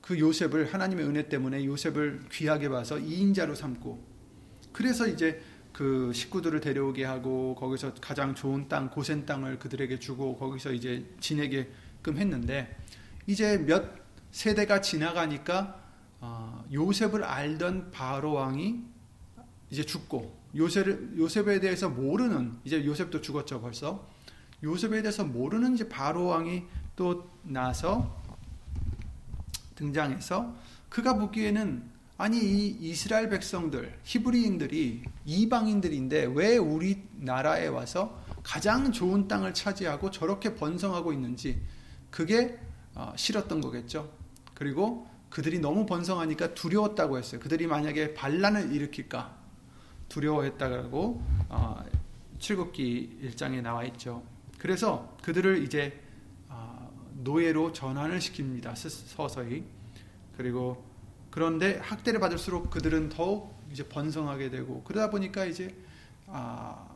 그 0.00 0.18
요셉을 0.18 0.72
하나님의 0.72 1.04
은혜 1.04 1.28
때문에 1.28 1.66
요셉을 1.66 2.28
귀하게 2.32 2.70
봐서 2.70 2.98
이인자로 2.98 3.54
삼고 3.54 4.02
그래서 4.72 5.06
이제 5.06 5.42
그 5.70 6.12
식구들을 6.14 6.60
데려오게 6.60 7.04
하고 7.04 7.54
거기서 7.56 7.92
가장 8.00 8.34
좋은 8.34 8.68
땅 8.68 8.88
고센 8.88 9.26
땅을 9.26 9.58
그들에게 9.58 9.98
주고 9.98 10.34
거기서 10.38 10.72
이제 10.72 11.04
지내게끔 11.20 12.16
했는데 12.16 12.74
이제 13.26 13.58
몇 13.58 14.03
세대가 14.34 14.80
지나가니까 14.80 15.80
어, 16.20 16.64
요셉을 16.72 17.22
알던 17.22 17.92
바로 17.92 18.32
왕이 18.32 18.82
이제 19.70 19.84
죽고 19.86 20.36
요셉 20.56 21.16
요셉에 21.16 21.60
대해서 21.60 21.88
모르는 21.88 22.58
이제 22.64 22.84
요셉도 22.84 23.20
죽었죠 23.20 23.60
벌써 23.60 24.04
요셉에 24.64 25.02
대해서 25.02 25.24
모르는 25.24 25.74
이제 25.74 25.88
바로 25.88 26.26
왕이 26.26 26.64
또 26.96 27.30
나서 27.44 28.20
등장해서 29.76 30.52
그가 30.88 31.16
보기에는 31.16 31.88
아니 32.18 32.38
이 32.38 32.90
이스라엘 32.90 33.28
백성들 33.28 34.00
히브리인들이 34.02 35.04
이방인들인데 35.26 36.32
왜 36.34 36.56
우리 36.56 37.04
나라에 37.20 37.68
와서 37.68 38.20
가장 38.42 38.90
좋은 38.90 39.28
땅을 39.28 39.54
차지하고 39.54 40.10
저렇게 40.10 40.56
번성하고 40.56 41.12
있는지 41.12 41.62
그게 42.10 42.58
어, 42.96 43.12
싫었던 43.16 43.60
거겠죠. 43.60 44.23
그리고 44.54 45.06
그들이 45.30 45.58
너무 45.58 45.84
번성하니까 45.84 46.54
두려웠다고 46.54 47.18
했어요. 47.18 47.40
그들이 47.40 47.66
만약에 47.66 48.14
반란을 48.14 48.72
일으킬까 48.72 49.36
두려워했다고 50.08 51.22
어, 51.48 51.84
출국기 52.38 53.18
일장에 53.20 53.60
나와 53.60 53.84
있죠. 53.84 54.22
그래서 54.58 55.16
그들을 55.22 55.62
이제 55.64 56.00
어, 56.48 56.90
노예로 57.14 57.72
전환을 57.72 58.18
시킵니다. 58.20 58.76
서서히. 58.76 59.64
그리고 60.36 60.84
그런데 61.30 61.78
학대를 61.78 62.20
받을수록 62.20 62.70
그들은 62.70 63.08
더욱 63.08 63.58
이제 63.72 63.88
번성하게 63.88 64.50
되고 64.50 64.84
그러다 64.84 65.10
보니까 65.10 65.44
이제 65.46 65.74
아, 66.26 66.88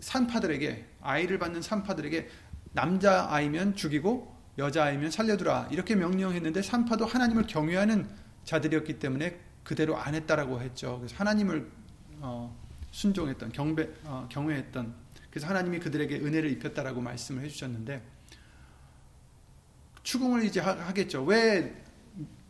산파들에게 0.00 0.86
아이를 1.02 1.38
받는 1.38 1.62
산파들에게 1.62 2.28
남자 2.72 3.28
아이면 3.30 3.76
죽이고 3.76 4.29
여자 4.58 4.84
아이면 4.84 5.10
살려두라 5.10 5.68
이렇게 5.70 5.94
명령했는데 5.94 6.62
산파도 6.62 7.06
하나님을 7.06 7.46
경외하는 7.46 8.08
자들이었기 8.44 8.98
때문에 8.98 9.38
그대로 9.62 9.96
안 9.96 10.14
했다라고 10.14 10.60
했죠. 10.60 10.98
그래서 10.98 11.16
하나님을 11.16 11.70
어, 12.18 12.56
순종했던 12.90 13.52
경배 13.52 13.88
어, 14.04 14.26
경외했던 14.30 14.94
그래서 15.30 15.46
하나님이 15.46 15.78
그들에게 15.78 16.16
은혜를 16.16 16.50
입혔다라고 16.50 17.00
말씀을 17.00 17.44
해주셨는데 17.44 18.02
추궁을 20.02 20.44
이제 20.44 20.60
하 20.60 20.92
겠죠. 20.92 21.22
왜 21.24 21.82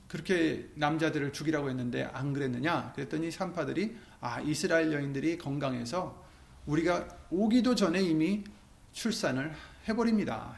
그렇게 0.08 0.68
남자들을 0.74 1.32
죽이라고 1.32 1.68
했는데 1.68 2.04
안 2.12 2.32
그랬느냐? 2.32 2.92
그랬더니 2.94 3.30
산파들이 3.30 3.96
아 4.20 4.40
이스라엘 4.40 4.92
여인들이 4.92 5.38
건강해서 5.38 6.24
우리가 6.66 7.06
오기도 7.30 7.74
전에 7.74 8.00
이미 8.00 8.44
출산을 8.92 9.52
해버립니다. 9.88 10.56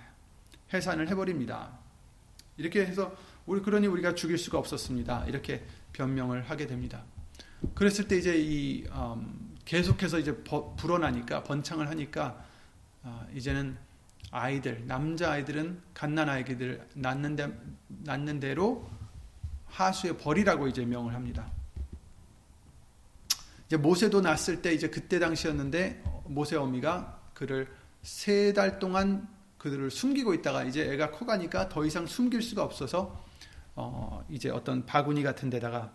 해산을 0.72 1.08
해버립니다. 1.08 1.70
이렇게 2.56 2.84
해서 2.86 3.14
우리 3.46 3.60
그러니 3.60 3.86
우리가 3.86 4.14
죽일 4.14 4.38
수가 4.38 4.58
없었습니다. 4.58 5.26
이렇게 5.26 5.64
변명을 5.92 6.48
하게 6.48 6.66
됩니다. 6.66 7.02
그랬을 7.74 8.08
때 8.08 8.16
이제 8.16 8.36
이 8.36 8.84
음, 8.90 9.56
계속해서 9.64 10.18
이제 10.18 10.42
버, 10.44 10.74
불어나니까 10.74 11.44
번창을 11.44 11.88
하니까 11.88 12.44
어, 13.02 13.26
이제는 13.34 13.76
아이들 14.30 14.86
남자 14.86 15.32
아이들은 15.32 15.80
갓난 15.92 16.28
아이들 16.28 16.86
낳는 16.94 17.36
데 17.36 17.52
낳는 17.88 18.40
대로 18.40 18.88
하수에 19.66 20.16
버리라고 20.16 20.68
이제 20.68 20.84
명을 20.84 21.14
합니다. 21.14 21.50
이제 23.66 23.76
모세도 23.76 24.20
낳았을 24.20 24.62
때 24.62 24.72
이제 24.72 24.88
그때 24.88 25.18
당시였는데 25.18 26.02
모세 26.26 26.56
어미가 26.56 27.20
그를 27.34 27.68
세 28.02 28.52
달 28.52 28.78
동안 28.78 29.28
그들을 29.62 29.92
숨기고 29.92 30.34
있다가 30.34 30.64
이제 30.64 30.92
애가 30.92 31.12
커가니까 31.12 31.68
더 31.68 31.86
이상 31.86 32.04
숨길 32.04 32.42
수가 32.42 32.64
없어서 32.64 33.24
어 33.76 34.24
이제 34.28 34.50
어떤 34.50 34.84
바구니 34.84 35.22
같은 35.22 35.50
데다가 35.50 35.92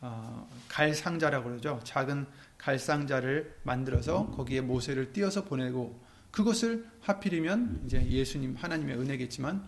어 0.00 0.48
갈상자라고 0.68 1.50
그러죠. 1.50 1.80
작은 1.84 2.26
갈상자를 2.58 3.58
만들어서 3.62 4.26
거기에 4.32 4.60
모세를 4.60 5.12
띄어서 5.12 5.44
보내고 5.44 6.04
그것을 6.32 6.84
하필이면 7.00 7.82
이제 7.86 8.04
예수님 8.04 8.56
하나님의 8.56 8.98
은혜겠지만 8.98 9.64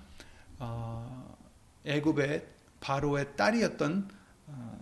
어 0.58 1.36
애굽의 1.84 2.44
바로의 2.80 3.36
딸이었던 3.36 4.10
어 4.48 4.78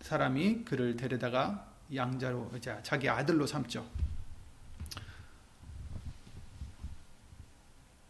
사람이 0.00 0.64
그를 0.64 0.96
데려다가 0.96 1.72
양자로 1.94 2.50
자기 2.82 3.08
아들로 3.08 3.46
삼죠. 3.46 3.86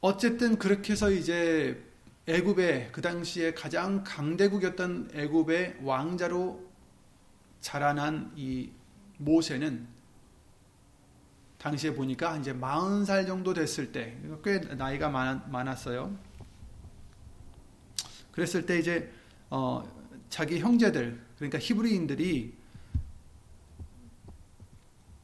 어쨌든 0.00 0.58
그렇게 0.58 0.92
해서 0.92 1.10
이제 1.10 1.82
애굽의 2.26 2.90
그 2.92 3.00
당시에 3.00 3.54
가장 3.54 4.02
강대국이었던 4.04 5.10
애굽의 5.14 5.78
왕자로 5.82 6.64
자라난 7.60 8.32
이 8.36 8.70
모세는 9.18 9.86
당시에 11.58 11.94
보니까 11.94 12.36
이제 12.36 12.52
40살 12.52 13.26
정도 13.26 13.54
됐을 13.54 13.90
때, 13.90 14.16
꽤 14.44 14.58
나이가 14.58 15.08
많았어요. 15.08 16.16
그랬을 18.30 18.66
때 18.66 18.78
이제, 18.78 19.10
어, 19.50 19.82
자기 20.28 20.60
형제들, 20.60 21.18
그러니까 21.36 21.58
히브리인들이 21.58 22.54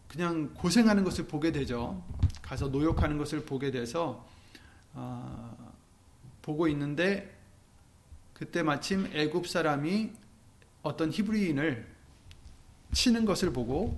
그냥 0.09 0.53
고생하는 0.55 1.05
것을 1.05 1.27
보게 1.27 1.53
되죠. 1.53 2.03
가서 2.43 2.69
노역하는 2.69 3.19
것을 3.19 3.45
보게 3.45 3.71
돼서 3.71 4.27
어, 4.95 5.73
보고 6.43 6.69
있는데 6.69 7.37
그때 8.35 8.63
마침 8.63 9.09
애굽 9.13 9.47
사람이 9.47 10.11
어떤 10.83 11.11
히브리인을 11.11 11.87
치는 12.93 13.25
것을 13.25 13.53
보고 13.53 13.97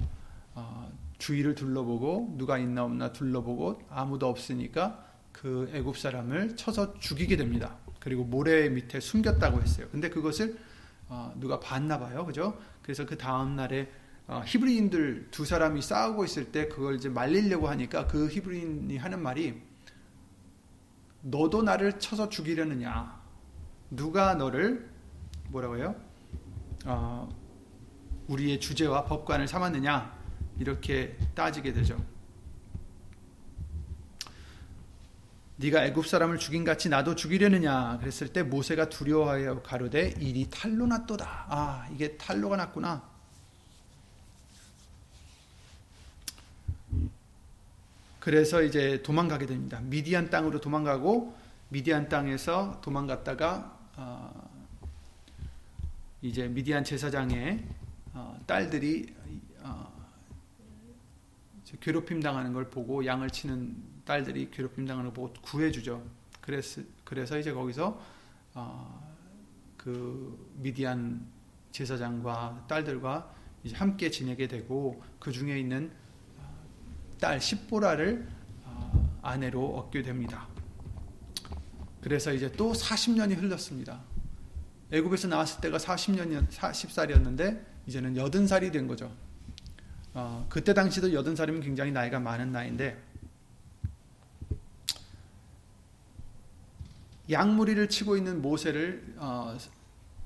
어, 0.54 0.92
주위를 1.18 1.54
둘러보고 1.54 2.34
누가 2.36 2.58
있나 2.58 2.84
없나 2.84 3.12
둘러보고 3.12 3.82
아무도 3.88 4.28
없으니까 4.28 5.04
그 5.32 5.70
애굽 5.72 5.98
사람을 5.98 6.56
쳐서 6.56 6.98
죽이게 6.98 7.36
됩니다. 7.36 7.76
그리고 7.98 8.24
모래 8.24 8.68
밑에 8.68 9.00
숨겼다고 9.00 9.60
했어요. 9.62 9.88
근데 9.90 10.10
그것을 10.10 10.58
어, 11.08 11.32
누가 11.38 11.58
봤나 11.58 11.98
봐요, 11.98 12.24
그죠? 12.24 12.58
그래서 12.82 13.06
그 13.06 13.16
다음 13.16 13.56
날에 13.56 13.90
어, 14.26 14.42
히브리인들 14.46 15.28
두 15.30 15.44
사람이 15.44 15.82
싸우고 15.82 16.24
있을 16.24 16.52
때 16.52 16.68
그걸 16.68 16.96
이제 16.96 17.08
말리려고 17.08 17.68
하니까 17.68 18.06
그 18.06 18.28
히브리인이 18.28 18.96
하는 18.96 19.22
말이 19.22 19.60
너도 21.26 21.62
나를 21.62 21.98
쳐서 21.98 22.28
죽이려느냐? 22.28 23.18
누가 23.90 24.34
너를 24.34 24.90
뭐라고요? 25.48 25.94
어, 26.84 27.28
우리의 28.28 28.60
주제와 28.60 29.04
법관을 29.06 29.48
삼았느냐? 29.48 30.14
이렇게 30.58 31.16
따지게 31.34 31.72
되죠. 31.72 31.96
네가 35.56 35.86
애굽 35.86 36.06
사람을 36.06 36.36
죽인 36.38 36.62
같이 36.62 36.90
나도 36.90 37.14
죽이려느냐? 37.14 37.98
그랬을 38.00 38.30
때 38.30 38.42
모세가 38.42 38.90
두려워하여 38.90 39.62
가로되 39.62 40.14
일이 40.18 40.50
탈로 40.50 40.86
났도다. 40.86 41.46
아, 41.48 41.88
이게 41.94 42.18
탈로가 42.18 42.56
났구나. 42.56 43.13
그래서 48.24 48.62
이제 48.62 49.02
도망가게 49.02 49.44
됩니다. 49.44 49.80
미디안 49.82 50.30
땅으로 50.30 50.58
도망가고 50.58 51.36
미디안 51.68 52.08
땅에서 52.08 52.80
도망갔다가 52.80 53.78
어 53.96 54.50
이제 56.22 56.48
미디안 56.48 56.84
제사장의 56.84 57.62
어 58.14 58.40
딸들이 58.46 59.14
어 59.60 59.92
괴롭힘 61.82 62.20
당하는 62.20 62.54
걸 62.54 62.70
보고 62.70 63.04
양을 63.04 63.28
치는 63.28 63.76
딸들이 64.06 64.50
괴롭힘 64.50 64.86
당하는 64.86 65.10
걸 65.10 65.14
보고 65.14 65.42
구해주죠. 65.42 66.02
그래서 66.40 66.80
그래서 67.04 67.38
이제 67.38 67.52
거기서 67.52 68.00
어그 68.54 70.54
미디안 70.62 71.26
제사장과 71.72 72.64
딸들과 72.68 73.34
이제 73.64 73.76
함께 73.76 74.10
지내게 74.10 74.48
되고 74.48 75.02
그 75.18 75.30
중에 75.30 75.60
있는 75.60 76.03
딸 77.24 77.40
십보라를 77.40 78.28
어, 78.66 79.18
아내로 79.22 79.78
얻게 79.78 80.02
됩니다. 80.02 80.46
그래서 82.02 82.34
이제 82.34 82.52
또 82.52 82.74
40년이 82.74 83.34
흘렀습니다. 83.40 84.02
애굽에서 84.92 85.28
나왔을 85.28 85.62
때가 85.62 85.78
40년 85.78 86.46
40살이었는데 86.50 87.64
이제는 87.86 88.12
80살이 88.12 88.70
된 88.70 88.86
거죠. 88.86 89.10
어, 90.12 90.44
그때 90.50 90.74
당시도 90.74 91.08
80살이면 91.08 91.62
굉장히 91.62 91.92
나이가 91.92 92.20
많은 92.20 92.52
나이인데 92.52 93.02
양무리를 97.30 97.88
치고 97.88 98.18
있는 98.18 98.42
모세를 98.42 99.14
어, 99.16 99.56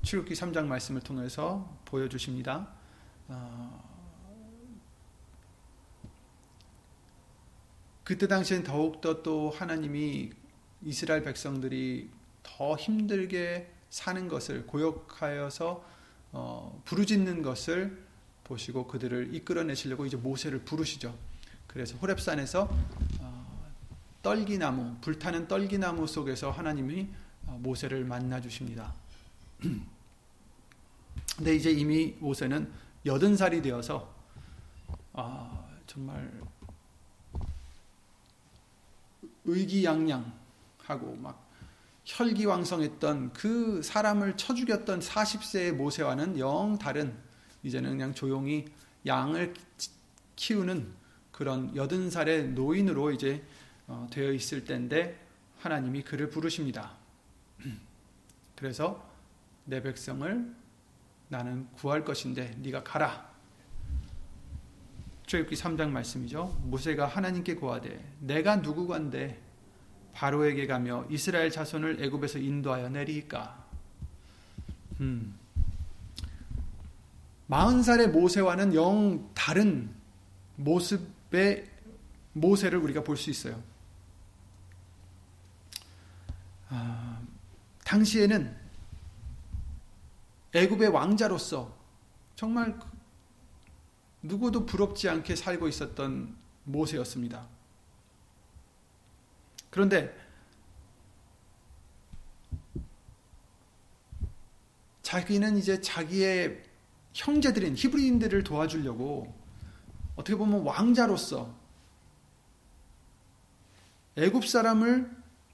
출애굽기 0.01 0.33
3장 0.35 0.65
말씀을 0.65 0.99
통해서 0.99 1.79
보여주십니다. 1.85 2.67
어, 3.29 3.88
그때 8.09 8.27
당시엔 8.27 8.63
더욱더 8.63 9.21
또 9.21 9.51
하나님이 9.51 10.31
이스라엘 10.81 11.21
백성들이 11.21 12.09
더 12.41 12.75
힘들게 12.75 13.69
사는 13.91 14.27
것을 14.27 14.65
고역하여서 14.65 15.85
어, 16.31 16.81
부르짖는 16.85 17.43
것을 17.43 18.03
보시고 18.45 18.87
그들을 18.87 19.35
이끌어내시려고 19.35 20.07
이제 20.07 20.17
모세를 20.17 20.61
부르시죠. 20.61 21.15
그래서 21.67 21.97
호렙산에서 21.97 22.67
어, 23.19 23.71
떨기나무 24.23 24.95
불타는 25.01 25.47
떨기나무 25.47 26.07
속에서 26.07 26.49
하나님이 26.49 27.09
어, 27.45 27.59
모세를 27.61 28.05
만나 28.05 28.41
주십니다. 28.41 28.91
근데 31.37 31.55
이제 31.55 31.69
이미 31.69 32.15
모세는 32.17 32.71
여든 33.05 33.37
살이 33.37 33.61
되어서 33.61 34.11
아, 35.13 35.67
정말 35.85 36.27
의기양양하고 39.55 41.15
막 41.17 41.49
혈기왕성했던 42.05 43.33
그 43.33 43.81
사람을 43.83 44.37
쳐 44.37 44.53
죽였던 44.53 44.99
40세의 44.99 45.73
모세와는 45.73 46.39
영 46.39 46.77
다른 46.79 47.15
이제는 47.63 47.91
그냥 47.91 48.13
조용히 48.13 48.65
양을 49.05 49.53
키우는 50.35 50.91
그런 51.31 51.75
여든 51.75 52.09
살의 52.09 52.49
노인으로 52.49 53.11
이제 53.11 53.45
어, 53.87 54.07
되어 54.11 54.31
있을 54.31 54.65
때인데 54.65 55.19
하나님이 55.59 56.03
그를 56.03 56.29
부르십니다. 56.29 56.97
그래서 58.55 59.07
내 59.65 59.81
백성을 59.81 60.55
나는 61.27 61.67
구할 61.73 62.03
것인데 62.03 62.55
네가 62.59 62.83
가라. 62.83 63.28
출애굽기 65.29 65.55
3장 65.55 65.91
말씀이죠. 65.91 66.57
모세가 66.63 67.05
하나님께 67.05 67.53
구하되 67.53 68.03
내가 68.19 68.55
누구간데 68.55 69.39
바로에게 70.13 70.65
가며 70.65 71.05
이스라엘 71.07 71.51
자손을 71.51 72.03
애굽에서 72.03 72.39
인도하여 72.39 72.89
내리까. 72.89 73.63
음. 75.01 75.37
40살의 77.47 78.07
모세와는 78.09 78.73
영 78.73 79.29
다른 79.35 79.93
모습의 80.55 81.69
모세를 82.33 82.79
우리가 82.79 83.03
볼 83.03 83.15
수 83.15 83.29
있어요. 83.29 83.61
아, 86.69 87.21
당시에는 87.85 88.55
애굽의 90.55 90.89
왕자로서 90.89 91.71
정말 92.35 92.79
누구도 94.21 94.65
부럽지 94.65 95.09
않게 95.09 95.35
살고 95.35 95.67
있었던 95.67 96.35
모세였습니다. 96.63 97.47
그런데 99.69 100.15
자기는 105.01 105.57
이제 105.57 105.81
자기의 105.81 106.63
형제들인 107.13 107.75
히브리인들을 107.75 108.43
도와주려고 108.43 109.33
어떻게 110.15 110.35
보면 110.35 110.61
왕자로서 110.63 111.55
애굽 114.17 114.45
사람을 114.45 115.09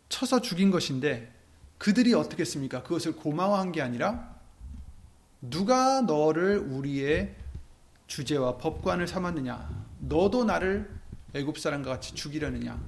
쳐서 0.10 0.42
죽인 0.42 0.72
것인데 0.72 1.34
그들이 1.78 2.14
어떻게 2.14 2.42
했습니까? 2.42 2.84
그것을 2.84 3.16
고마워한 3.16 3.72
게 3.72 3.82
아니라 3.82 4.36
누가 5.42 6.02
너를 6.02 6.58
우리의 6.58 7.36
주제와 8.08 8.58
법관을 8.58 9.08
삼았느냐? 9.08 9.86
너도 10.00 10.44
나를 10.44 10.90
애굽 11.34 11.58
사람과 11.60 11.92
같이 11.92 12.14
죽이려느냐? 12.14 12.80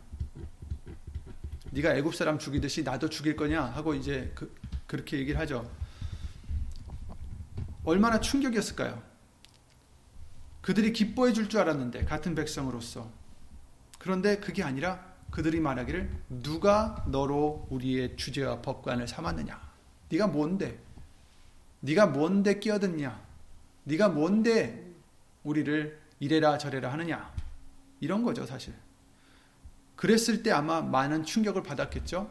네가 1.72 1.96
애굽 1.96 2.16
사람 2.16 2.40
죽이듯이 2.40 2.84
나도 2.84 3.10
죽일 3.10 3.36
거냐? 3.36 3.64
하고 3.64 3.94
이제 3.94 4.32
그, 4.36 4.54
그렇게 4.86 5.18
얘기를 5.20 5.40
하죠. 5.42 5.70
얼마나 7.84 8.20
충격이었을까요? 8.20 9.02
그들이 10.62 10.92
기뻐해 10.92 11.34
줄 11.34 11.48
줄 11.48 11.62
알았는데 11.62 12.04
같은 12.06 12.36
백성으로서 12.36 13.10
그런데 14.00 14.38
그게 14.38 14.64
아니라 14.64 15.06
그들이 15.32 15.60
말하기를 15.60 16.10
누가 16.30 17.04
너로 17.08 17.68
우리의 17.70 18.18
주제와 18.18 18.62
법관을 18.62 19.08
삼았느냐? 19.08 19.60
네가 20.10 20.28
뭔데? 20.28 20.80
네가 21.82 22.08
뭔데 22.08 22.60
끼어드냐? 22.60 23.22
네가 23.86 24.10
뭔데 24.10 24.87
우리를 25.48 25.98
이래라 26.20 26.58
저래라 26.58 26.92
하느냐? 26.92 27.32
이런 28.02 28.24
거죠, 28.24 28.46
사실. 28.46 28.74
그랬을 29.96 30.44
때 30.44 30.52
아마 30.52 30.82
많은 30.82 31.24
충격을 31.24 31.64
받았겠죠? 31.64 32.30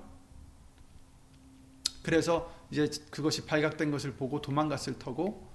그래서 2.02 2.52
이제 2.70 2.88
그것이 3.10 3.46
발각된 3.46 3.90
것을 3.90 4.12
보고 4.12 4.40
도망갔을 4.40 4.98
터고, 4.98 5.50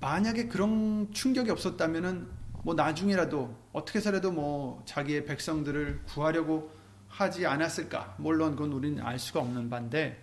만약에 0.00 0.48
그런 0.48 1.12
충격이 1.12 1.50
없었다면은 1.50 2.28
뭐 2.64 2.74
나중에라도 2.74 3.54
어떻게 3.72 3.98
해서라도 3.98 4.32
뭐 4.32 4.82
자기의 4.86 5.26
백성들을 5.26 6.02
구하려고 6.06 6.72
하지 7.08 7.46
않았을까? 7.46 8.16
물론 8.18 8.52
그건 8.52 8.72
우리는 8.72 9.02
알 9.02 9.18
수가 9.18 9.40
없는 9.40 9.70
반데 9.70 10.22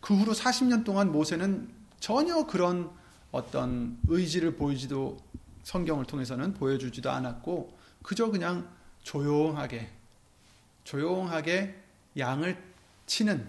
그 0.00 0.14
후로 0.14 0.32
40년 0.32 0.84
동안 0.84 1.12
모세는 1.12 1.70
전혀 1.98 2.46
그런 2.46 2.90
어떤 3.32 3.98
의지를 4.08 4.56
보이지도 4.56 5.18
성경을 5.62 6.04
통해서는 6.04 6.54
보여주지도 6.54 7.10
않았고 7.10 7.78
그저 8.02 8.30
그냥 8.30 8.68
조용하게 9.02 9.90
조용하게 10.84 11.82
양을 12.16 12.62
치는 13.06 13.48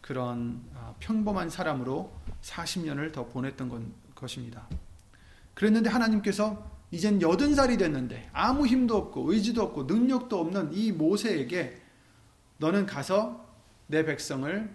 그런 0.00 0.62
아, 0.74 0.94
평범한 1.00 1.50
사람으로 1.50 2.12
40년을 2.42 3.12
더 3.12 3.26
보냈던 3.26 3.92
것입니다. 4.14 4.66
그랬는데 5.54 5.90
하나님께서 5.90 6.70
이젠 6.90 7.20
여든 7.20 7.54
살이 7.54 7.76
됐는데 7.76 8.30
아무 8.32 8.66
힘도 8.66 8.96
없고 8.96 9.32
의지도 9.32 9.62
없고 9.62 9.84
능력도 9.84 10.40
없는 10.40 10.72
이 10.72 10.90
모세에게 10.92 11.80
너는 12.58 12.86
가서 12.86 13.46
내 13.86 14.04
백성을 14.04 14.70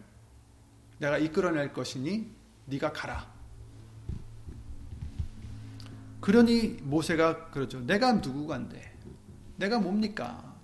내가 0.99 1.17
이끌어낼 1.17 1.73
것이니 1.73 2.29
네가 2.65 2.93
가라. 2.93 3.34
그러니 6.25 6.79
모세가 6.81 7.51
그러죠. 7.51 7.81
내가 7.81 8.13
누구간데? 8.13 8.97
내가 9.57 9.77
뭡니까? 9.77 10.55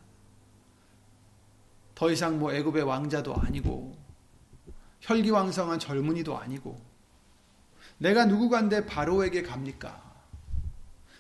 더 1.94 2.10
이상 2.10 2.40
뭐 2.40 2.52
애굽의 2.52 2.82
왕자도 2.82 3.36
아니고 3.36 3.96
혈기왕성한 5.02 5.78
젊은이도 5.78 6.36
아니고 6.36 6.82
내가 8.00 8.26
누구간데 8.26 8.88
바로에게 8.88 9.44
갑니까? 9.44 10.02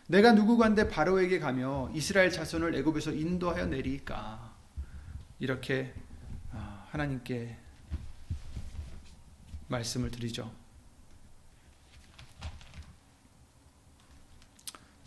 내가 0.07 0.31
누구간데 0.31 0.89
바로에게 0.89 1.37
가며 1.37 1.91
이스라엘 1.93 2.31
자손을 2.31 2.73
애굽에서 2.73 3.11
인도하여 3.11 3.67
내리까? 3.67 4.55
이렇게 5.37 5.93
아, 6.51 6.87
하나님께 6.89 7.59
말씀을 9.67 10.09
드리죠. 10.09 10.60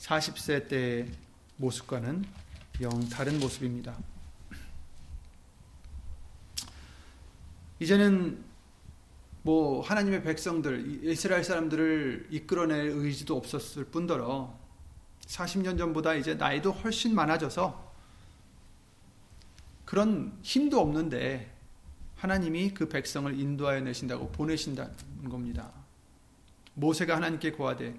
40세 0.04 0.68
때의 0.68 1.10
모습과는 1.56 2.24
영 2.82 3.08
다른 3.08 3.40
모습입니다. 3.40 3.96
이제는 7.80 8.44
뭐 9.42 9.82
하나님의 9.82 10.22
백성들 10.22 11.04
이스라엘 11.04 11.42
사람들을 11.42 12.28
이끌어낼 12.30 12.88
의지도 12.88 13.36
없었을 13.36 13.84
뿐더러 13.86 14.54
40년 15.26 15.78
전보다 15.78 16.14
이제 16.14 16.34
나이도 16.34 16.72
훨씬 16.72 17.14
많아져서 17.14 17.92
그런 19.86 20.38
힘도 20.42 20.80
없는데 20.80 21.50
하나님이 22.16 22.74
그 22.74 22.88
백성을 22.88 23.38
인도하여 23.38 23.80
내신다고 23.80 24.30
보내신다는 24.30 25.28
겁니다. 25.30 25.70
모세가 26.74 27.16
하나님께 27.16 27.52
고하되 27.52 27.98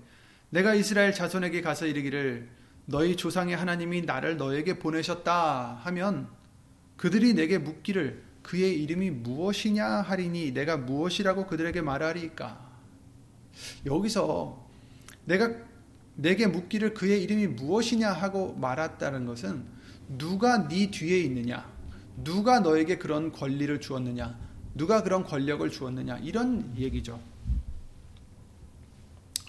내가 0.55 0.73
이스라엘 0.73 1.13
자손에게 1.13 1.59
가서 1.59 1.85
이르기를 1.85 2.47
너희 2.85 3.17
조상의 3.17 3.57
하나님이 3.57 4.03
나를 4.03 4.37
너에게 4.37 4.79
보내셨다 4.79 5.81
하면 5.83 6.29
그들이 6.95 7.33
내게 7.33 7.57
묻기를 7.57 8.23
그의 8.41 8.81
이름이 8.81 9.11
무엇이냐 9.11 9.85
하리니 9.85 10.53
내가 10.53 10.77
무엇이라고 10.77 11.47
그들에게 11.47 11.81
말하리까? 11.81 12.71
여기서 13.85 14.65
내가 15.25 15.51
내게 16.15 16.47
묻기를 16.47 16.93
그의 16.93 17.21
이름이 17.23 17.47
무엇이냐 17.47 18.13
하고 18.13 18.53
말했다는 18.53 19.25
것은 19.25 19.65
누가 20.17 20.69
네 20.69 20.89
뒤에 20.89 21.19
있느냐? 21.19 21.69
누가 22.23 22.61
너에게 22.61 22.97
그런 22.97 23.33
권리를 23.33 23.81
주었느냐? 23.81 24.39
누가 24.73 25.03
그런 25.03 25.25
권력을 25.25 25.69
주었느냐? 25.69 26.19
이런 26.19 26.73
얘기죠 26.77 27.19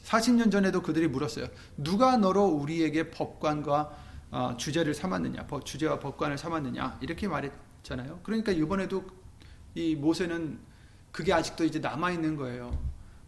40년 0.06 0.52
전에도 0.52 0.82
그들이 0.82 1.08
물었어요. 1.08 1.48
누가 1.76 2.16
너로 2.16 2.44
우리에게 2.46 3.10
법관과 3.10 4.06
어, 4.30 4.56
주제를 4.56 4.94
삼았느냐, 4.94 5.46
주제와 5.64 5.98
법관을 5.98 6.38
삼았느냐 6.38 6.98
이렇게 7.00 7.26
말했잖아요. 7.26 8.20
그러니까 8.22 8.52
이번에도 8.52 9.04
이 9.74 9.96
모세는 9.96 10.58
그게 11.10 11.32
아직도 11.32 11.64
이제 11.64 11.80
남아 11.80 12.12
있는 12.12 12.36
거예요. 12.36 12.78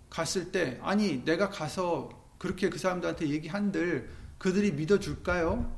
갔을 0.09 0.53
때 0.53 0.79
아니 0.83 1.25
내가 1.25 1.51
가서 1.51 2.11
그렇게 2.39 2.71
그 2.71 2.79
사람들한테 2.79 3.29
얘기한들 3.29 4.11
그들이 4.39 4.73
믿어줄까요? 4.73 5.77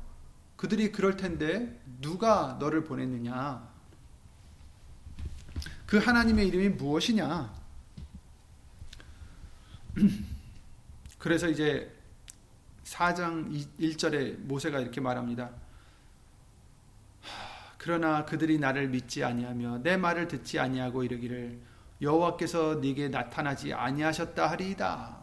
그들이 0.55 0.91
그럴 0.91 1.17
텐데 1.17 1.81
누가 1.99 2.57
너를 2.59 2.83
보냈느냐? 2.83 3.67
그 5.87 5.97
하나님의 5.97 6.47
이름이 6.47 6.69
무엇이냐? 6.69 7.51
그래서 11.21 11.47
이제 11.47 11.95
4장 12.83 13.63
1절에 13.79 14.39
모세가 14.39 14.79
이렇게 14.79 14.99
말합니다. 14.99 15.51
그러나 17.77 18.25
그들이 18.25 18.57
나를 18.57 18.87
믿지 18.87 19.23
아니하며 19.23 19.83
내 19.83 19.97
말을 19.97 20.27
듣지 20.27 20.57
아니하고 20.57 21.03
이르기를 21.03 21.59
여호와께서 22.01 22.79
네게 22.81 23.09
나타나지 23.09 23.71
아니하셨다 23.71 24.49
하리이다. 24.49 25.15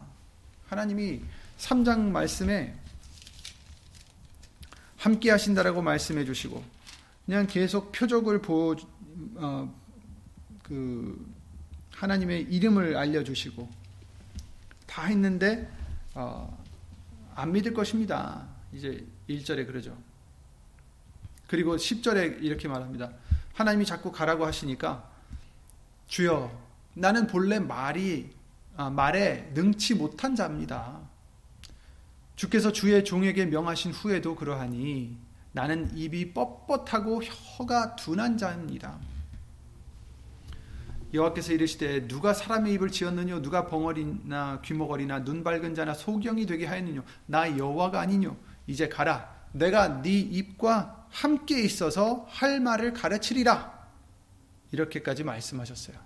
하나님이 0.69 1.21
3장 1.57 2.11
말씀에 2.11 2.73
함께 4.95 5.31
하신다라고 5.31 5.81
말씀해 5.81 6.23
주시고 6.23 6.63
그냥 7.25 7.45
계속 7.45 7.91
표적을 7.91 8.41
어, 9.35 9.75
그 10.63 11.29
하나님의 11.91 12.43
이름을 12.43 12.95
알려 12.95 13.21
주시고 13.21 13.69
다 14.87 15.03
했는데 15.03 15.78
어, 16.15 16.63
안 17.35 17.51
믿을 17.51 17.73
것입니다. 17.73 18.47
이제 18.73 19.05
1절에 19.29 19.65
그러죠. 19.65 19.97
그리고 21.47 21.75
10절에 21.75 22.43
이렇게 22.43 22.67
말합니다. 22.67 23.11
하나님이 23.53 23.85
자꾸 23.85 24.11
가라고 24.11 24.45
하시니까 24.45 25.09
주여 26.07 26.51
나는 26.93 27.27
본래 27.27 27.59
말이 27.59 28.29
아, 28.77 28.89
말에 28.89 29.51
능치 29.53 29.95
못한 29.95 30.35
자입니다. 30.35 30.99
주께서 32.35 32.71
주의 32.71 33.03
종에게 33.03 33.45
명하신 33.47 33.91
후에도 33.91 34.35
그러하니 34.35 35.17
나는 35.51 35.95
입이 35.97 36.33
뻣뻣하고 36.33 37.21
혀가 37.23 37.97
둔한 37.97 38.37
자입니다. 38.37 38.97
여호와께서 41.13 41.53
이르시되 41.53 42.07
누가 42.07 42.33
사람의 42.33 42.73
입을 42.73 42.89
지었느뇨? 42.89 43.41
누가 43.41 43.65
벙어리나 43.65 44.61
귀머거리나 44.61 45.23
눈 45.23 45.43
밝은 45.43 45.73
자나 45.73 45.93
소경이 45.93 46.45
되게 46.45 46.65
하였느뇨? 46.65 47.03
나 47.25 47.57
여호와가 47.57 47.99
아니뇨. 47.99 48.35
이제 48.67 48.87
가라. 48.87 49.33
내가 49.51 50.01
네 50.03 50.11
입과 50.19 51.07
함께 51.09 51.61
있어서 51.61 52.27
할 52.29 52.59
말을 52.59 52.93
가르치리라. 52.93 53.79
이렇게까지 54.71 55.23
말씀하셨어요. 55.23 55.97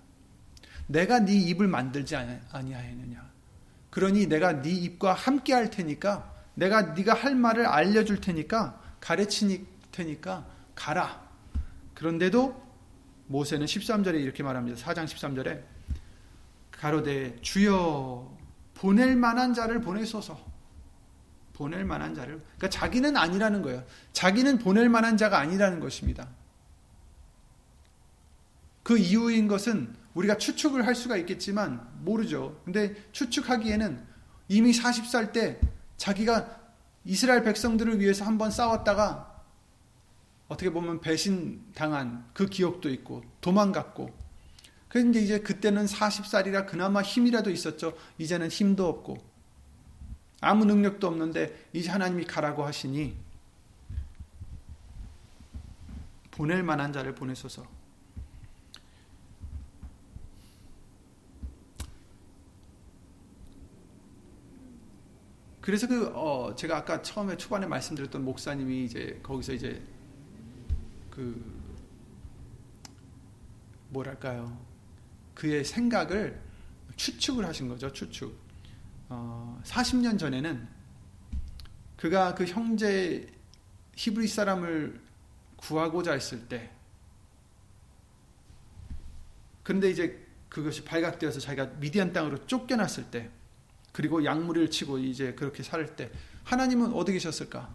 내가 0.88 1.20
네 1.20 1.34
입을 1.34 1.68
만들지 1.68 2.16
아니하였느냐? 2.16 3.30
그러니 3.90 4.28
내가 4.28 4.62
네 4.62 4.70
입과 4.70 5.14
함께 5.14 5.54
할 5.54 5.70
테니까 5.70 6.34
내가 6.56 6.94
네가 6.94 7.14
할 7.14 7.36
말을 7.36 7.66
알려줄 7.66 8.22
테니까 8.22 8.80
가르칠 9.02 9.66
테니까 9.92 10.46
가라. 10.76 11.22
그런데도 11.94 12.63
모세는 13.34 13.66
13절에 13.66 14.22
이렇게 14.22 14.44
말합니다. 14.44 14.80
4장 14.80 15.06
13절에 15.06 15.64
가로되 16.70 17.36
주여 17.42 18.38
보낼 18.76 19.16
만한 19.16 19.56
자를 19.56 19.82
보내소서. 19.82 20.54
보낼 21.54 21.84
만한 21.84 22.14
자를 22.14 22.40
그러니까 22.58 22.70
자기는 22.70 23.18
아니라는 23.18 23.64
거예요. 23.64 23.84
자기는 24.12 24.60
보낼 24.60 24.88
만한 24.88 25.18
자가 25.18 25.40
아니라는 25.40 25.80
것입니다. 25.80 26.30
그 28.84 29.00
이유인 29.00 29.48
것은 29.48 29.96
우리가 30.14 30.38
추측을 30.38 30.86
할 30.86 30.94
수가 30.94 31.18
있겠지만 31.18 31.90
모르죠. 32.02 32.62
근데 32.66 32.96
추측하기에는 33.14 34.06
이미 34.50 34.72
40살 34.72 35.32
때 35.32 35.60
자기가 35.98 36.60
이스라엘 37.04 37.44
백성들을 37.44 38.00
위해서 38.00 38.26
한번 38.26 38.52
싸웠다가 38.52 39.33
어떻게 40.54 40.70
보면 40.70 41.02
배신당한 41.02 42.30
그 42.34 42.46
기억도 42.46 42.90
있고 42.92 43.24
도망갔고 43.42 44.14
그런데 44.88 45.20
이제 45.20 45.40
그때는 45.40 45.86
40살이라 45.86 46.68
그나마 46.68 47.02
힘이라도 47.02 47.50
있었죠. 47.50 47.98
이제는 48.20 48.50
힘도 48.50 48.88
없고 48.88 49.18
아무 50.42 50.66
능력도 50.66 51.08
없는데 51.08 51.70
이제 51.74 51.90
하나님이 51.90 52.26
가라고 52.26 52.64
하시니 52.64 53.18
보낼 56.30 56.62
만한 56.62 56.94
자를 56.94 57.16
보내소서. 57.16 57.66
그래서 65.62 65.88
그, 65.88 66.12
어, 66.14 66.54
제가 66.56 66.78
아까 66.78 67.02
처음에 67.02 67.38
초반에 67.38 67.66
말씀드렸던 67.66 68.24
목사님이 68.26 68.84
이제 68.84 69.20
거기서 69.24 69.54
이제 69.54 69.82
그, 71.14 71.40
뭐랄까요. 73.90 74.60
그의 75.36 75.64
생각을 75.64 76.42
추측을 76.96 77.46
하신 77.46 77.68
거죠, 77.68 77.94
추측. 77.94 78.36
어, 79.10 79.62
40년 79.64 80.18
전에는 80.18 80.68
그가 81.98 82.34
그 82.34 82.46
형제 82.46 83.32
히브리 83.96 84.28
사람을 84.28 85.00
구하고자 85.58 86.14
했을 86.14 86.48
때, 86.48 86.72
그런데 89.62 89.92
이제 89.92 90.26
그것이 90.50 90.84
발각되어서 90.84 91.40
자기가 91.40 91.68
미디안 91.78 92.12
땅으로 92.12 92.48
쫓겨났을 92.48 93.12
때, 93.12 93.30
그리고 93.92 94.26
약물을 94.26 94.72
치고 94.72 94.98
이제 94.98 95.36
그렇게 95.36 95.62
살 95.62 95.96
때 95.96 96.10
하나님은 96.46 96.92
어디 96.94 97.14
계셨을까? 97.14 97.72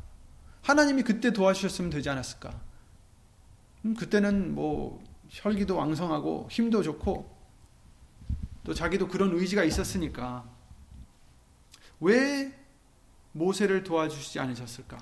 하나님이 0.62 1.04
그때 1.04 1.32
도와주셨으면 1.32 1.90
되지 1.90 2.10
않았을까? 2.10 2.67
음, 3.84 3.94
그때는 3.94 4.54
뭐 4.54 5.02
혈기도 5.28 5.76
왕성하고 5.76 6.48
힘도 6.50 6.82
좋고 6.82 7.36
또 8.64 8.74
자기도 8.74 9.08
그런 9.08 9.32
의지가 9.34 9.64
있었으니까 9.64 10.44
왜 12.00 12.52
모세를 13.32 13.84
도와주시지 13.84 14.38
않으셨을까? 14.38 14.98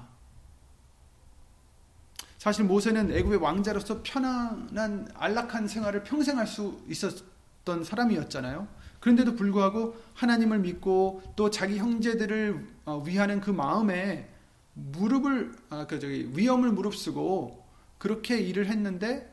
사실 2.39 2.65
모세는 2.65 3.11
애굽의 3.13 3.39
왕자로서 3.41 4.01
편안한 4.03 5.09
안락한 5.15 5.67
생활을 5.69 6.05
평생 6.05 6.39
할 6.39 6.47
수 6.47 6.81
있었던 6.89 7.83
사람이었잖아요. 7.83 8.69
그런데도 9.01 9.35
불구하고 9.35 9.97
하나님을 10.15 10.61
믿고 10.61 11.23
또 11.35 11.51
자기 11.51 11.79
형제들을 11.79 12.67
어, 12.85 13.03
위하는 13.05 13.41
그 13.41 13.51
마음에 13.51 14.29
무릎을 14.75 15.57
아, 15.71 15.87
그 15.87 15.99
저기 15.99 16.31
위험을 16.35 16.71
무릅쓰고 16.71 17.66
그렇게 17.99 18.39
일을 18.39 18.67
했는데 18.67 19.33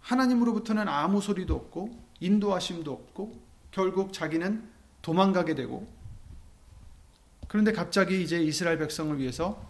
하나님으로부터는 0.00 0.88
아무 0.88 1.20
소리도 1.20 1.54
없고 1.54 1.98
인도하심도 2.20 2.92
없고 2.92 3.40
결국 3.70 4.12
자기는 4.12 4.68
도망가게 5.02 5.54
되고 5.54 5.86
그런데 7.48 7.72
갑자기 7.72 8.22
이제 8.22 8.40
이스라엘 8.42 8.78
백성을 8.78 9.18
위해서 9.18 9.64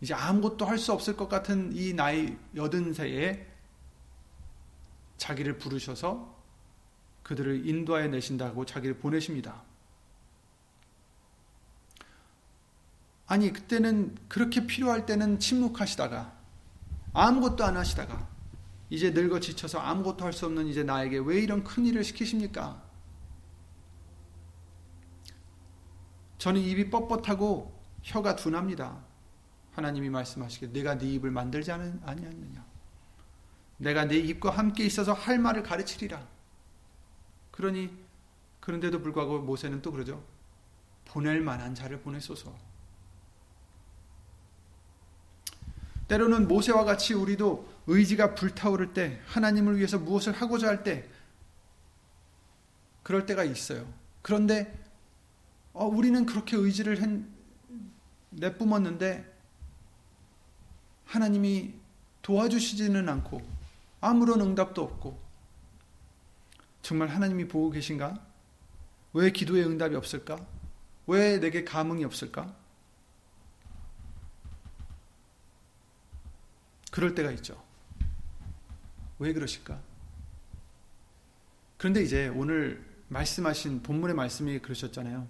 이제 0.00 0.14
아무것도 0.14 0.64
할 0.66 0.78
수 0.78 0.92
없을 0.92 1.16
것 1.16 1.28
같은 1.28 1.72
이 1.72 1.92
나이 1.92 2.36
여든 2.56 2.92
세에 2.92 3.46
자기를 5.16 5.58
부르셔서 5.58 6.36
그들을 7.22 7.68
인도하여 7.68 8.08
내신다고 8.08 8.66
자기를 8.66 8.98
보내십니다. 8.98 9.62
아니, 13.26 13.52
그때는 13.52 14.16
그렇게 14.28 14.66
필요할 14.66 15.06
때는 15.06 15.38
침묵하시다가 15.38 16.32
아무것도 17.14 17.64
안 17.64 17.76
하시다가 17.76 18.28
이제 18.90 19.10
늙어 19.10 19.40
지쳐서 19.40 19.78
아무것도 19.78 20.24
할 20.24 20.32
수 20.32 20.46
없는 20.46 20.66
이제 20.66 20.82
나에게 20.82 21.18
왜 21.18 21.40
이런 21.40 21.64
큰 21.64 21.86
일을 21.86 22.04
시키십니까? 22.04 22.82
저는 26.38 26.60
입이 26.60 26.90
뻣뻣하고 26.90 27.70
혀가 28.02 28.36
둔합니다. 28.36 29.02
하나님이 29.72 30.10
말씀하시길 30.10 30.72
내가 30.72 30.98
네 30.98 31.06
입을 31.12 31.30
만들지 31.30 31.70
아니하느냐. 31.72 32.64
내가 33.78 34.04
네 34.04 34.18
입과 34.18 34.50
함께 34.50 34.84
있어서 34.84 35.12
할 35.12 35.38
말을 35.38 35.62
가르치리라. 35.62 36.26
그러니 37.50 37.96
그런데도 38.60 39.00
불구하고 39.00 39.40
모세는 39.40 39.82
또 39.82 39.92
그러죠. 39.92 40.22
보낼 41.04 41.40
만한 41.40 41.74
자를 41.74 42.00
보내소서. 42.00 42.54
때로는 46.08 46.48
모세와 46.48 46.84
같이 46.84 47.14
우리도 47.14 47.68
의지가 47.86 48.34
불타오를 48.34 48.92
때 48.92 49.20
하나님을 49.26 49.76
위해서 49.76 49.98
무엇을 49.98 50.32
하고자 50.32 50.68
할 50.68 50.82
때 50.82 51.08
그럴 53.02 53.26
때가 53.26 53.44
있어요. 53.44 53.86
그런데 54.22 54.78
어, 55.72 55.86
우리는 55.86 56.24
그렇게 56.26 56.56
의지를 56.56 57.00
했, 57.00 57.24
내뿜었는데 58.30 59.30
하나님이 61.06 61.74
도와주시지는 62.22 63.08
않고 63.08 63.42
아무런 64.00 64.40
응답도 64.40 64.82
없고 64.82 65.20
정말 66.82 67.08
하나님이 67.08 67.48
보고 67.48 67.70
계신가? 67.70 68.20
왜 69.12 69.30
기도의 69.30 69.64
응답이 69.66 69.94
없을까? 69.94 70.38
왜 71.06 71.38
내게 71.38 71.64
감흥이 71.64 72.04
없을까? 72.04 72.54
그럴 76.92 77.14
때가 77.14 77.30
있죠. 77.32 77.60
왜 79.18 79.32
그러실까? 79.32 79.80
그런데 81.78 82.02
이제 82.02 82.28
오늘 82.28 82.84
말씀하신 83.08 83.82
본문의 83.82 84.14
말씀이 84.14 84.58
그러셨잖아요. 84.58 85.26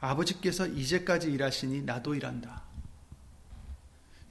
아버지께서 0.00 0.66
이제까지 0.66 1.30
일하시니 1.30 1.82
나도 1.82 2.14
일한다. 2.14 2.62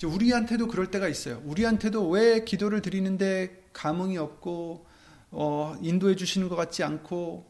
우리한테도 0.03 0.67
그럴 0.67 0.89
때가 0.89 1.07
있어요. 1.07 1.43
우리한테도 1.45 2.09
왜 2.09 2.43
기도를 2.43 2.81
드리는데 2.81 3.69
감흥이 3.73 4.17
없고 4.17 4.87
어, 5.29 5.75
인도해 5.81 6.15
주시는 6.15 6.49
것 6.49 6.55
같지 6.55 6.83
않고 6.83 7.45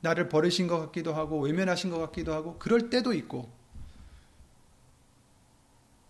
나를 0.00 0.28
버리신 0.28 0.68
것 0.68 0.78
같기도 0.78 1.12
하고 1.12 1.40
외면하신 1.40 1.90
것 1.90 1.98
같기도 1.98 2.32
하고 2.32 2.56
그럴 2.60 2.88
때도 2.88 3.14
있고 3.14 3.50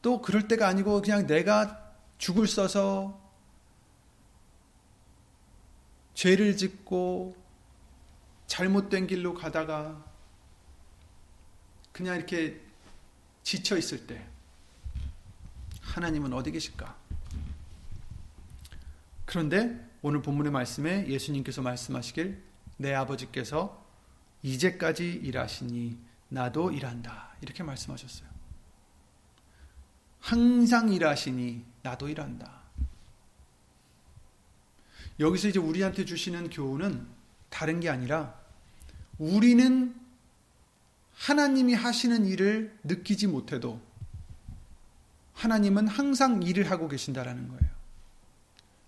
또 0.02 0.20
그럴 0.20 0.48
때가 0.48 0.66
아니고 0.66 1.00
그냥 1.00 1.26
내가 1.26 1.94
죽을 2.18 2.46
써서 2.46 3.20
죄를 6.14 6.56
짓고 6.56 7.36
잘못된 8.46 9.06
길로 9.06 9.32
가다가 9.32 10.04
그냥 11.92 12.16
이렇게 12.16 12.60
지쳐 13.42 13.78
있을 13.78 14.06
때 14.06 14.26
하나님은 15.80 16.32
어디 16.32 16.50
계실까? 16.50 16.96
그런데 19.24 19.88
오늘 20.02 20.20
본문의 20.20 20.52
말씀에 20.52 21.06
예수님께서 21.08 21.62
말씀하시길 21.62 22.42
내 22.76 22.92
아버지께서 22.94 23.84
이제까지 24.42 25.12
일하시니 25.12 25.98
나도 26.28 26.72
일한다. 26.72 27.30
이렇게 27.40 27.62
말씀하셨어요. 27.62 28.31
항상 30.22 30.88
일하시니 30.88 31.64
나도 31.82 32.08
일한다. 32.08 32.62
여기서 35.18 35.48
이제 35.48 35.58
우리한테 35.58 36.04
주시는 36.04 36.48
교훈은 36.48 37.06
다른 37.50 37.80
게 37.80 37.90
아니라 37.90 38.34
우리는 39.18 39.94
하나님이 41.14 41.74
하시는 41.74 42.24
일을 42.24 42.78
느끼지 42.84 43.26
못해도 43.26 43.80
하나님은 45.34 45.88
항상 45.88 46.42
일을 46.42 46.70
하고 46.70 46.88
계신다라는 46.88 47.48
거예요. 47.48 47.72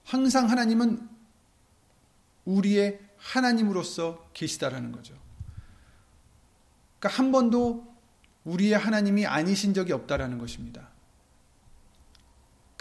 항상 0.05 0.49
하나님은 0.49 1.09
우리의 2.45 3.01
하나님으로서 3.17 4.31
계시다라는 4.35 4.93
거죠. 4.93 5.15
그러니까 6.99 7.19
한 7.19 7.33
번도 7.33 7.93
우리의 8.45 8.79
하나님이 8.79 9.27
아니신 9.27 9.75
적이 9.75 9.95
없다라는 9.95 10.39
것입니다. 10.39 10.94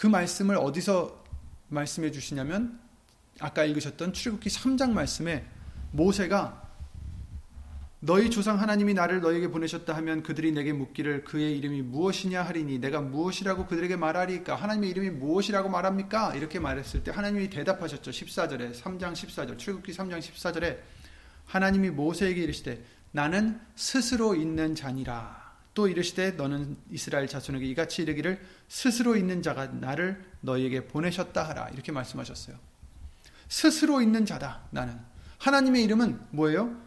그 0.04 0.08
말씀을 0.08 0.58
어디서 0.58 1.24
말씀해 1.70 2.12
주시냐면 2.12 2.78
아까 3.40 3.64
읽으셨던 3.64 4.12
출애굽기 4.12 4.50
3장 4.50 4.92
말씀에 4.92 5.46
모세가 5.92 6.62
너희 8.02 8.30
조상 8.30 8.60
하나님이 8.60 8.96
나를 8.96 9.22
너에게 9.22 9.48
보내셨다 9.48 9.96
하면 9.96 10.22
그들이 10.22 10.52
내게 10.52 10.74
묻기를 10.74 11.24
그의 11.24 11.58
이름이 11.58 11.84
무엇이냐 11.84 12.44
하리니 12.44 12.80
내가 12.80 13.00
무엇이라고 13.00 13.66
그들에게 13.66 13.96
말하리까 13.96 14.56
하나님의 14.56 14.90
이름이 14.90 15.12
무엇이라고 15.12 15.70
말합니까? 15.70 16.36
이렇게 16.36 16.60
말했을 16.60 17.06
때 17.06 17.12
하나님이 17.12 17.50
대답하셨죠. 17.50 18.12
14절에 18.12 18.76
3장 18.76 19.14
14절 19.14 19.58
출애굽기 19.58 19.94
3장 19.94 20.20
14절에 20.20 20.80
하나님이 21.46 21.92
모세에게 21.92 22.44
이르시되 22.44 22.84
나는 23.14 23.58
스스로 23.78 24.36
있는 24.36 24.76
자니라 24.76 25.43
또 25.74 25.88
이르시되 25.88 26.32
너는 26.32 26.78
이스라엘 26.92 27.28
자손에게 27.28 27.66
이같이 27.66 28.04
이르기를 28.04 28.40
스스로 28.68 29.16
있는 29.16 29.42
자가 29.42 29.68
나를 29.68 30.24
너희에게 30.42 30.88
보내셨다 30.88 31.44
하라 31.48 31.70
이렇게 31.70 31.92
말씀하셨어요. 31.92 32.58
스스로 33.50 34.02
있는 34.02 34.26
자다 34.26 34.68
나는 34.72 35.00
하나님의 35.40 35.84
이름은 35.84 36.28
뭐예요? 36.32 36.80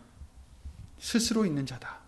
스스로 0.99 1.45
있는 1.45 1.67
자다. 1.67 2.01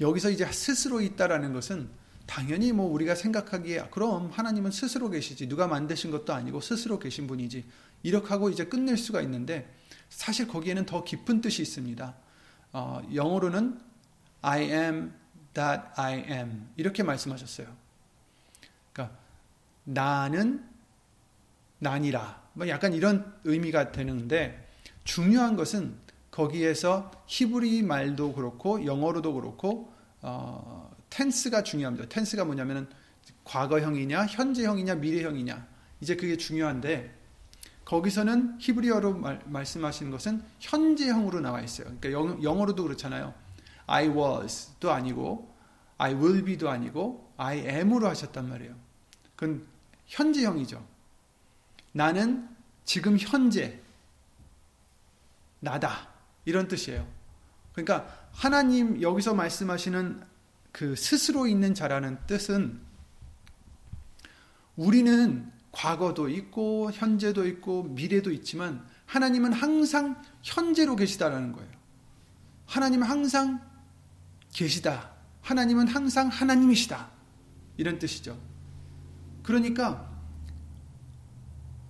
여기서 0.00 0.30
이제 0.30 0.50
스스로 0.50 1.00
있다라는 1.00 1.52
것은 1.52 1.90
당연히 2.26 2.72
뭐 2.72 2.86
우리가 2.86 3.14
생각하기에 3.14 3.88
그럼 3.90 4.30
하나님은 4.30 4.70
스스로 4.70 5.10
계시지 5.10 5.48
누가 5.48 5.66
만드신 5.66 6.10
것도 6.10 6.32
아니고 6.32 6.60
스스로 6.60 6.98
계신 6.98 7.26
분이지 7.26 7.64
이렇게 8.02 8.28
하고 8.28 8.48
이제 8.50 8.64
끝낼 8.64 8.96
수가 8.96 9.20
있는데 9.22 9.74
사실 10.08 10.46
거기에는 10.46 10.86
더 10.86 11.04
깊은 11.04 11.40
뜻이 11.40 11.62
있습니다. 11.62 12.14
어, 12.72 13.02
영어로는 13.12 13.80
I 14.42 14.62
am 14.62 15.12
that 15.54 15.82
I 15.96 16.24
am 16.28 16.68
이렇게 16.76 17.02
말씀하셨어요. 17.02 17.66
그러니까 18.92 19.16
나는 19.84 20.64
난이라 21.78 22.42
뭐 22.54 22.68
약간 22.68 22.92
이런 22.92 23.34
의미가 23.44 23.92
되는데 23.92 24.68
중요한 25.04 25.56
것은 25.56 25.94
거기에서 26.30 27.10
히브리 27.26 27.82
말도 27.82 28.34
그렇고 28.34 28.84
영어로도 28.84 29.34
그렇고 29.34 29.92
어, 30.22 30.94
텐스가 31.10 31.62
중요합니다. 31.62 32.08
텐스가 32.08 32.44
뭐냐면은 32.44 32.88
과거형이냐 33.44 34.26
현재형이냐 34.26 34.96
미래형이냐 34.96 35.66
이제 36.00 36.16
그게 36.16 36.36
중요한데 36.36 37.18
거기서는 37.84 38.56
히브리어로 38.60 39.14
말, 39.14 39.40
말씀하시는 39.46 40.12
것은 40.12 40.42
현재형으로 40.60 41.40
나와 41.40 41.60
있어요. 41.60 41.86
그러니까 41.98 42.12
영, 42.12 42.42
영어로도 42.42 42.84
그렇잖아요. 42.84 43.34
I 43.90 44.08
was도 44.08 44.92
아니고 44.92 45.52
I 45.98 46.14
will 46.14 46.44
be도 46.44 46.70
아니고 46.70 47.34
I 47.36 47.58
am으로 47.58 48.08
하셨단 48.08 48.48
말이에요. 48.48 48.74
그건 49.34 49.66
현재형이죠. 50.06 50.86
나는 51.92 52.48
지금 52.84 53.16
현재 53.18 53.80
나다. 55.58 56.08
이런 56.44 56.68
뜻이에요. 56.68 57.06
그러니까 57.72 58.28
하나님 58.32 59.02
여기서 59.02 59.34
말씀하시는 59.34 60.22
그 60.72 60.94
스스로 60.94 61.46
있는 61.46 61.74
자라는 61.74 62.18
뜻은 62.26 62.80
우리는 64.76 65.52
과거도 65.72 66.28
있고 66.28 66.90
현재도 66.92 67.46
있고 67.46 67.82
미래도 67.82 68.30
있지만 68.30 68.86
하나님은 69.06 69.52
항상 69.52 70.22
현재로 70.42 70.96
계시다라는 70.96 71.52
거예요. 71.52 71.70
하나님은 72.66 73.06
항상 73.06 73.69
계시다. 74.52 75.10
하나님은 75.42 75.88
항상 75.88 76.28
하나님이시다. 76.28 77.08
이런 77.76 77.98
뜻이죠. 77.98 78.38
그러니까 79.42 80.10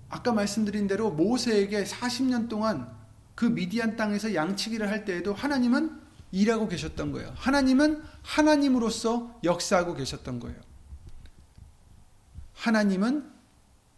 아까 0.09 0.33
말씀드린 0.33 0.87
대로 0.87 1.11
모세에게 1.11 1.85
40년 1.85 2.49
동안 2.49 2.90
그 3.35 3.44
미디안 3.44 3.96
땅에서 3.96 4.35
양치기를 4.35 4.88
할 4.88 5.05
때에도 5.05 5.33
하나님은 5.33 6.01
일하고 6.33 6.68
계셨던 6.68 7.12
거예요. 7.12 7.33
하나님은 7.37 8.03
하나님으로서 8.23 9.40
역사하고 9.42 9.94
계셨던 9.94 10.40
거예요. 10.40 10.61
하나님은 12.55 13.31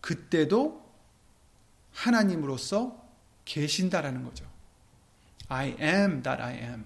그때도 0.00 0.82
하나님으로서 1.92 3.02
계신다라는 3.44 4.24
거죠. 4.24 4.46
I 5.48 5.76
am 5.80 6.22
that 6.22 6.42
I 6.42 6.54
am. 6.54 6.84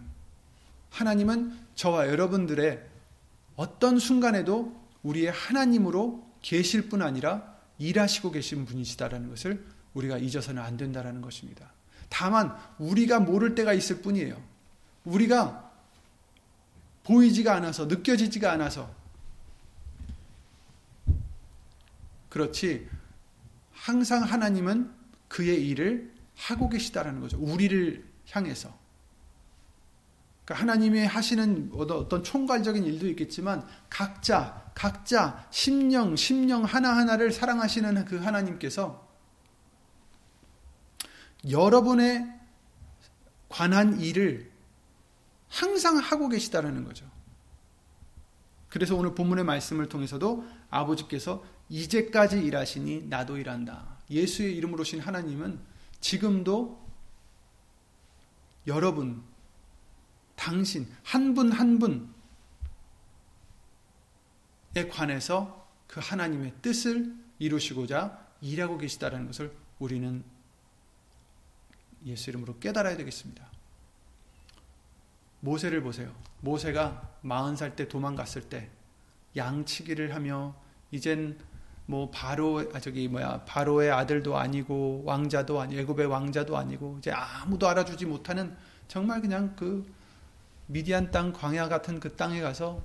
하나님은 0.90 1.65
저와 1.76 2.08
여러분들의 2.08 2.84
어떤 3.54 3.98
순간에도 3.98 4.74
우리의 5.02 5.30
하나님으로 5.30 6.26
계실 6.42 6.88
뿐 6.88 7.02
아니라 7.02 7.56
일하시고 7.78 8.32
계신 8.32 8.64
분이시다라는 8.64 9.28
것을 9.30 9.64
우리가 9.94 10.18
잊어서는 10.18 10.62
안 10.62 10.76
된다라는 10.76 11.20
것입니다. 11.20 11.72
다만 12.08 12.56
우리가 12.78 13.20
모를 13.20 13.54
때가 13.54 13.72
있을 13.72 14.02
뿐이에요. 14.02 14.42
우리가 15.04 15.72
보이지가 17.04 17.54
않아서 17.54 17.86
느껴지지가 17.86 18.50
않아서 18.52 18.92
그렇지 22.28 22.88
항상 23.72 24.22
하나님은 24.22 24.90
그의 25.28 25.66
일을 25.68 26.12
하고 26.34 26.68
계시다라는 26.68 27.20
거죠. 27.20 27.38
우리를 27.38 28.04
향해서. 28.30 28.85
그러니까 30.46 30.62
하나님이 30.62 31.04
하시는 31.04 31.70
어떤 31.74 32.22
총괄적인 32.22 32.84
일도 32.84 33.08
있겠지만 33.08 33.66
각자 33.90 34.70
각자 34.74 35.46
심령 35.50 36.14
심령 36.14 36.62
하나하나를 36.62 37.32
사랑하시는 37.32 38.04
그 38.04 38.16
하나님께서 38.18 39.06
여러분의 41.50 42.32
관한 43.48 44.00
일을 44.00 44.50
항상 45.48 45.96
하고 45.98 46.28
계시다라는 46.28 46.84
거죠. 46.84 47.10
그래서 48.68 48.94
오늘 48.94 49.14
본문의 49.14 49.44
말씀을 49.44 49.88
통해서도 49.88 50.46
아버지께서 50.70 51.44
이제까지 51.68 52.38
일하시니 52.38 53.06
나도 53.08 53.38
일한다. 53.38 53.96
예수의 54.10 54.56
이름으로 54.56 54.84
신 54.84 55.00
하나님은 55.00 55.58
지금도 56.00 56.86
여러분, 58.66 59.22
당신, 60.36 60.86
한 61.02 61.34
분 61.34 61.50
한 61.52 61.78
분에 61.78 62.06
관해서 64.88 65.66
그 65.86 66.00
하나님의 66.02 66.54
뜻을 66.62 67.14
이루시고자 67.38 68.26
일하고 68.40 68.78
계시다는 68.78 69.26
것을 69.26 69.52
우리는 69.78 70.22
예수 72.04 72.30
이름으로 72.30 72.58
깨달아야 72.58 72.96
되겠습니다. 72.96 73.46
모세를 75.40 75.82
보세요. 75.82 76.14
모세가 76.40 77.18
40살 77.24 77.76
때 77.76 77.88
도망갔을 77.88 78.48
때 78.48 78.70
양치기를 79.36 80.14
하며 80.14 80.54
이젠 80.90 81.38
뭐 81.86 82.10
바로 82.10 82.68
아 82.74 82.80
저기 82.80 83.06
뭐야 83.08 83.44
바로의 83.44 83.90
아들도 83.92 84.36
아니고 84.36 85.02
왕자도 85.04 85.60
아니 85.60 85.78
애굽의 85.78 86.06
왕자도 86.06 86.56
아니고 86.56 86.96
이제 86.98 87.10
아무도 87.12 87.68
알아주지 87.68 88.06
못하는 88.06 88.56
정말 88.88 89.20
그냥 89.20 89.54
그 89.56 89.86
미디안 90.66 91.10
땅 91.10 91.32
광야 91.32 91.68
같은 91.68 92.00
그 92.00 92.16
땅에 92.16 92.40
가서 92.40 92.84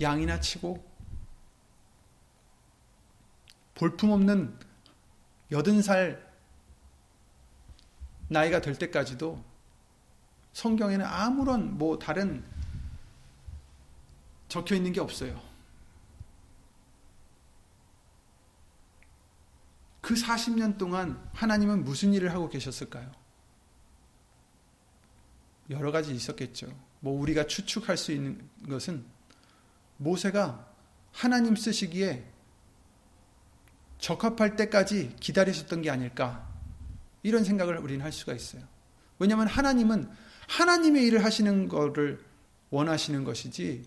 양이나 0.00 0.40
치고 0.40 0.86
볼품없는 3.74 4.58
여든 5.50 5.82
살 5.82 6.28
나이가 8.28 8.60
될 8.60 8.76
때까지도 8.76 9.42
성경에는 10.52 11.04
아무런 11.04 11.78
뭐 11.78 11.98
다른 11.98 12.44
적혀 14.48 14.74
있는 14.74 14.92
게 14.92 15.00
없어요. 15.00 15.40
그 20.00 20.14
40년 20.14 20.78
동안 20.78 21.22
하나님은 21.34 21.84
무슨 21.84 22.12
일을 22.14 22.32
하고 22.32 22.48
계셨을까요? 22.48 23.12
여러 25.70 25.92
가지 25.92 26.14
있었겠죠. 26.14 26.66
뭐 27.00 27.18
우리가 27.20 27.46
추측할 27.46 27.96
수 27.96 28.12
있는 28.12 28.48
것은 28.68 29.04
모세가 29.98 30.66
하나님 31.12 31.56
쓰시기에 31.56 32.24
적합할 33.98 34.56
때까지 34.56 35.16
기다리셨던 35.20 35.82
게 35.82 35.90
아닐까 35.90 36.48
이런 37.22 37.44
생각을 37.44 37.78
우리는 37.78 38.04
할 38.04 38.12
수가 38.12 38.32
있어요. 38.32 38.62
왜냐하면 39.18 39.48
하나님은 39.48 40.08
하나님의 40.48 41.04
일을 41.06 41.24
하시는 41.24 41.68
것을 41.68 42.24
원하시는 42.70 43.24
것이지 43.24 43.84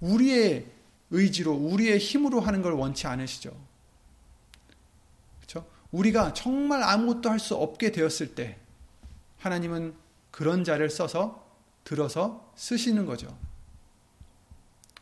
우리의 0.00 0.66
의지로 1.10 1.54
우리의 1.54 1.98
힘으로 1.98 2.40
하는 2.40 2.62
걸 2.62 2.72
원치 2.74 3.06
않으시죠. 3.06 3.50
그렇죠? 5.36 5.68
우리가 5.90 6.34
정말 6.34 6.82
아무것도 6.82 7.30
할 7.30 7.38
수 7.38 7.56
없게 7.56 7.90
되었을 7.90 8.34
때 8.34 8.58
하나님은 9.38 9.94
그런 10.38 10.62
자를 10.62 10.88
써서 10.88 11.44
들어서 11.82 12.52
쓰시는 12.54 13.06
거죠. 13.06 13.36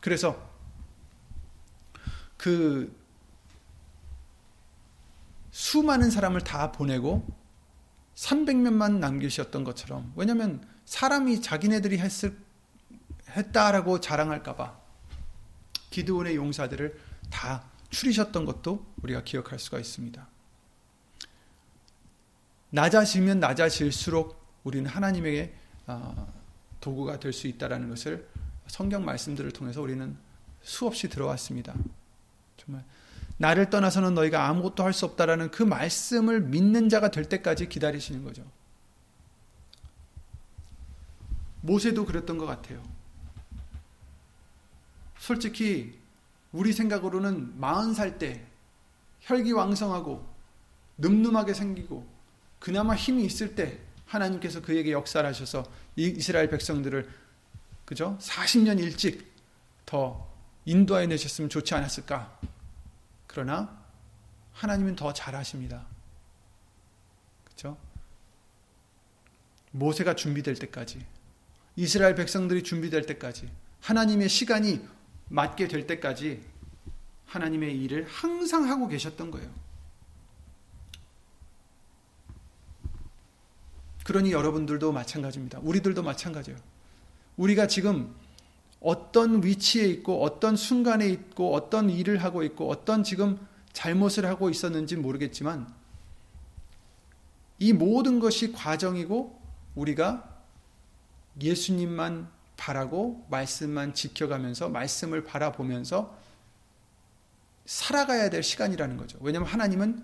그래서 0.01 0.49
그 2.37 2.99
수많은 5.51 6.09
사람을 6.09 6.41
다 6.41 6.71
보내고 6.71 7.23
300명만 8.15 8.93
남기셨던 8.93 9.63
것처럼 9.63 10.11
왜냐하면 10.15 10.67
사람이 10.85 11.43
자기네들이 11.43 11.99
했을 11.99 12.35
했다라고 13.29 14.01
자랑할까봐 14.01 14.75
기드온의 15.91 16.35
용사들을 16.35 16.99
다 17.29 17.69
추리셨던 17.91 18.43
것도 18.45 18.91
우리가 19.03 19.23
기억할 19.23 19.59
수가 19.59 19.77
있습니다. 19.77 20.27
낮아지면 22.71 23.39
낮아질수록 23.39 24.36
우리는 24.67 24.89
하나님에게 24.89 25.53
어, 25.87 26.33
도구가 26.81 27.19
될 27.19 27.31
수 27.31 27.47
있다라는 27.47 27.89
것을 27.89 28.27
성경 28.67 29.05
말씀들을 29.05 29.51
통해서 29.51 29.81
우리는 29.81 30.17
수없이 30.61 31.07
들어왔습니다. 31.07 31.73
정말 32.57 32.83
나를 33.37 33.69
떠나서는 33.69 34.13
너희가 34.13 34.47
아무것도 34.47 34.83
할 34.83 34.91
수 34.93 35.05
없다라는 35.05 35.51
그 35.51 35.63
말씀을 35.63 36.41
믿는 36.41 36.89
자가 36.89 37.11
될 37.11 37.25
때까지 37.25 37.69
기다리시는 37.69 38.23
거죠. 38.23 38.43
모세도 41.61 42.05
그랬던 42.05 42.37
것 42.37 42.45
같아요. 42.45 42.83
솔직히 45.17 45.97
우리 46.51 46.73
생각으로는 46.73 47.59
40살 47.59 48.19
때 48.19 48.45
혈기왕성하고 49.21 50.25
늠름하게 50.97 51.53
생기고 51.53 52.05
그나마 52.59 52.95
힘이 52.95 53.25
있을 53.25 53.55
때 53.55 53.86
하나님께서 54.07 54.61
그에게 54.61 54.91
역사를 54.91 55.27
하셔서 55.27 55.63
이스라엘 55.95 56.49
백성들을 56.49 57.07
그죠? 57.85 58.17
40년 58.19 58.79
일찍 58.79 59.33
더 59.85 60.27
인도해 60.65 61.07
내셨으면 61.07 61.49
좋지 61.49 61.75
않았을까? 61.75 62.39
그러나 63.27 63.85
하나님은 64.53 64.95
더 64.95 65.13
잘하십니다. 65.13 65.85
그렇죠? 67.45 67.77
모세가 69.71 70.15
준비될 70.15 70.55
때까지 70.55 71.05
이스라엘 71.75 72.15
백성들이 72.15 72.63
준비될 72.63 73.05
때까지 73.05 73.49
하나님의 73.81 74.29
시간이 74.29 74.85
맞게 75.29 75.67
될 75.67 75.85
때까지 75.85 76.43
하나님의 77.27 77.77
일을 77.83 78.05
항상 78.07 78.69
하고 78.69 78.87
계셨던 78.87 79.31
거예요. 79.31 79.66
그러니 84.07 84.31
여러분들도 84.31 84.93
마찬가지입니다. 84.93 85.59
우리들도 85.61 86.01
마찬가지예요. 86.01 86.57
우리가 87.35 87.67
지금 87.67 88.15
어떤 88.79 89.43
위치에 89.43 89.85
있고 89.87 90.23
어떤 90.23 90.55
순간에 90.55 91.09
있고 91.09 91.53
어떤 91.53 91.89
일을 91.89 92.23
하고 92.23 92.43
있고 92.43 92.69
어떤 92.69 93.03
지금 93.03 93.37
잘못을 93.73 94.25
하고 94.25 94.49
있었는지 94.49 94.95
모르겠지만 94.95 95.67
이 97.59 97.73
모든 97.73 98.21
것이 98.21 98.53
과정이고 98.53 99.41
우리가 99.75 100.41
예수님만 101.41 102.29
바라고 102.55 103.27
말씀만 103.29 103.93
지켜가면서 103.93 104.69
말씀을 104.69 105.25
바라보면서 105.25 106.17
살아가야 107.65 108.29
될 108.29 108.41
시간이라는 108.41 108.95
거죠. 108.95 109.17
왜냐하면 109.19 109.49
하나님은 109.49 110.01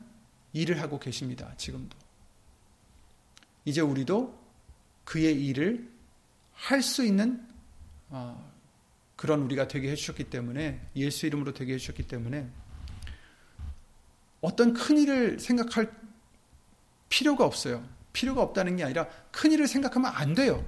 일을 0.51 0.81
하고 0.81 0.99
계십니다. 0.99 1.53
지금도. 1.55 2.02
이제 3.65 3.81
우리도 3.81 4.37
그의 5.05 5.45
일을 5.45 5.91
할 6.53 6.81
수 6.81 7.03
있는 7.03 7.45
어, 8.09 8.51
그런 9.15 9.41
우리가 9.41 9.67
되게 9.67 9.91
해주셨기 9.91 10.25
때문에 10.25 10.81
예수 10.95 11.25
이름으로 11.25 11.53
되게 11.53 11.73
해주셨기 11.73 12.03
때문에 12.07 12.47
어떤 14.41 14.73
큰 14.73 14.97
일을 14.97 15.39
생각할 15.39 15.91
필요가 17.09 17.45
없어요. 17.45 17.83
필요가 18.11 18.41
없다는 18.41 18.75
게 18.77 18.83
아니라 18.83 19.07
큰 19.31 19.51
일을 19.51 19.67
생각하면 19.67 20.11
안 20.13 20.33
돼요. 20.33 20.65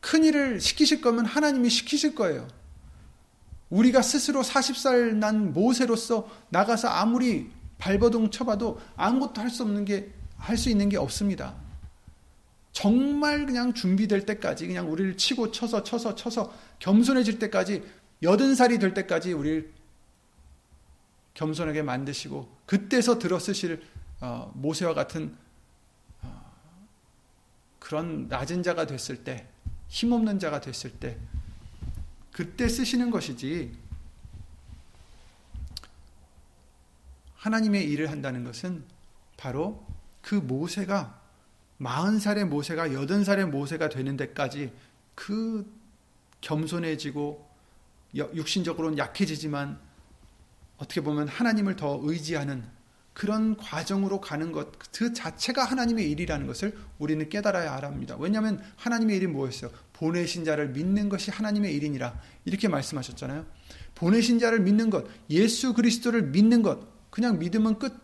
큰 0.00 0.24
일을 0.24 0.60
시키실 0.60 1.00
거면 1.00 1.26
하나님이 1.26 1.68
시키실 1.68 2.14
거예요. 2.14 2.48
우리가 3.70 4.00
스스로 4.02 4.42
40살 4.42 5.16
난 5.16 5.52
모세로서 5.52 6.28
나가서 6.48 6.88
아무리 6.88 7.50
발버둥 7.78 8.30
쳐봐도 8.30 8.80
아무것도 8.96 9.40
할 9.40 9.50
수 9.50 9.62
없는 9.62 9.84
게, 9.84 10.12
할 10.38 10.56
수 10.56 10.70
있는 10.70 10.88
게 10.88 10.96
없습니다. 10.96 11.54
정말 12.72 13.44
그냥 13.44 13.74
준비될 13.74 14.24
때까지 14.24 14.66
그냥 14.66 14.90
우리를 14.90 15.16
치고 15.16 15.50
쳐서 15.50 15.82
쳐서 15.82 16.14
쳐서 16.14 16.54
겸손해질 16.78 17.38
때까지 17.38 17.82
여든 18.22 18.54
살이 18.54 18.78
될 18.78 18.94
때까지 18.94 19.32
우리를 19.32 19.72
겸손하게 21.34 21.82
만드시고 21.82 22.48
그때서 22.66 23.18
들어 23.18 23.38
쓰실 23.38 23.82
어, 24.20 24.52
모세와 24.54 24.94
같은 24.94 25.36
어, 26.22 26.52
그런 27.78 28.28
낮은 28.28 28.62
자가 28.62 28.86
됐을 28.86 29.24
때 29.24 29.46
힘없는 29.88 30.38
자가 30.38 30.60
됐을 30.60 30.90
때 30.90 31.16
그때 32.32 32.68
쓰시는 32.68 33.10
것이지 33.10 33.76
하나님의 37.36 37.88
일을 37.90 38.10
한다는 38.10 38.44
것은 38.44 38.84
바로 39.36 39.87
그 40.28 40.34
모세가 40.34 41.18
40살의 41.80 42.44
모세가 42.44 42.88
80살의 42.88 43.46
모세가 43.46 43.88
되는 43.88 44.14
데까지 44.18 44.70
그 45.14 45.64
겸손해지고 46.42 47.48
육신적으로는 48.14 48.98
약해지지만 48.98 49.78
어떻게 50.76 51.00
보면 51.00 51.28
하나님을 51.28 51.76
더 51.76 51.98
의지하는 52.02 52.62
그런 53.14 53.56
과정으로 53.56 54.20
가는 54.20 54.52
것, 54.52 54.70
그 54.92 55.14
자체가 55.14 55.64
하나님의 55.64 56.10
일이라는 56.10 56.46
것을 56.46 56.76
우리는 56.98 57.26
깨달아야 57.30 57.76
합니다. 57.76 58.14
왜냐하면 58.18 58.62
하나님의 58.76 59.16
일이 59.16 59.26
뭐였어요? 59.26 59.70
보내신 59.94 60.44
자를 60.44 60.68
믿는 60.68 61.08
것이 61.08 61.30
하나님의 61.30 61.74
일이니라. 61.74 62.20
이렇게 62.44 62.68
말씀하셨잖아요. 62.68 63.46
보내신 63.94 64.38
자를 64.38 64.60
믿는 64.60 64.90
것, 64.90 65.06
예수 65.30 65.72
그리스도를 65.72 66.24
믿는 66.24 66.60
것, 66.60 66.86
그냥 67.08 67.38
믿으면 67.38 67.78
끝 67.78 67.98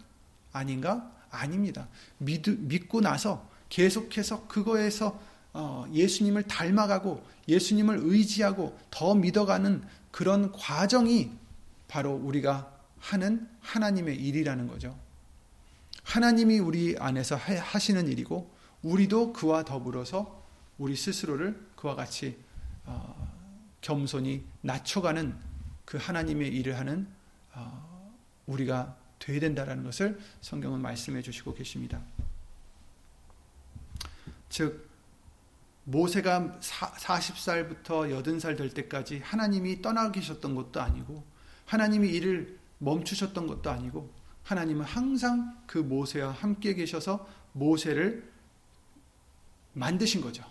아닌가? 0.53 1.14
아닙니다. 1.35 1.89
믿, 2.19 2.49
믿고 2.49 3.01
나서 3.01 3.49
계속해서 3.69 4.47
그거에서 4.47 5.21
어, 5.53 5.87
예수님을 5.93 6.45
닮아가고 6.45 7.25
예수님을 7.49 8.01
의지하고 8.03 8.79
더 8.91 9.15
믿어가는 9.15 9.83
그런 10.11 10.51
과정이 10.53 11.31
바로 11.87 12.13
우리가 12.15 12.73
하는 12.99 13.49
하나님의 13.61 14.17
일이라는 14.17 14.67
거죠. 14.67 14.99
하나님이 16.03 16.59
우리 16.59 16.97
안에서 16.99 17.37
하시는 17.37 18.09
일이고 18.09 18.51
우리도 18.83 19.33
그와 19.33 19.65
더불어서 19.65 20.43
우리 20.79 20.97
스스로를 20.97 21.59
그와 21.77 21.95
같이 21.95 22.37
어, 22.85 23.15
겸손히 23.81 24.45
낮춰가는 24.61 25.35
그 25.85 25.99
하나님의 25.99 26.49
일을 26.55 26.79
하는 26.79 27.07
어, 27.55 28.13
우리가 28.47 28.97
되어야 29.25 29.41
된다는 29.41 29.83
것을 29.83 30.19
성경은 30.43 30.81
말씀해 30.81 31.23
주시고 31.23 31.55
계십니다. 31.55 32.01
즉 34.51 34.89
모세가 35.85 36.59
40살부터 36.61 38.23
80살 38.23 38.57
될 38.57 38.71
때까지 38.71 39.21
하나님이 39.21 39.83
떠나 39.83 40.13
계셨던 40.13 40.55
것도 40.55 40.81
아니고 40.81 41.25
하나님이 41.67 42.09
이를 42.11 42.59
멈추셨던 42.79 43.47
것도 43.47 43.71
아니고 43.71 44.13
하나님은 44.43 44.85
항상 44.85 45.59
그 45.67 45.79
모세와 45.79 46.31
함께 46.31 46.75
계셔서 46.75 47.27
모세를 47.53 48.31
만드신 49.73 50.21
거죠. 50.21 50.45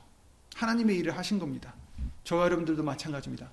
하나님의 0.56 0.98
일을 0.98 1.16
하신 1.16 1.38
겁니다. 1.38 1.76
저와 2.24 2.46
여러분들도 2.46 2.84
마찬가지입니다. 2.84 3.52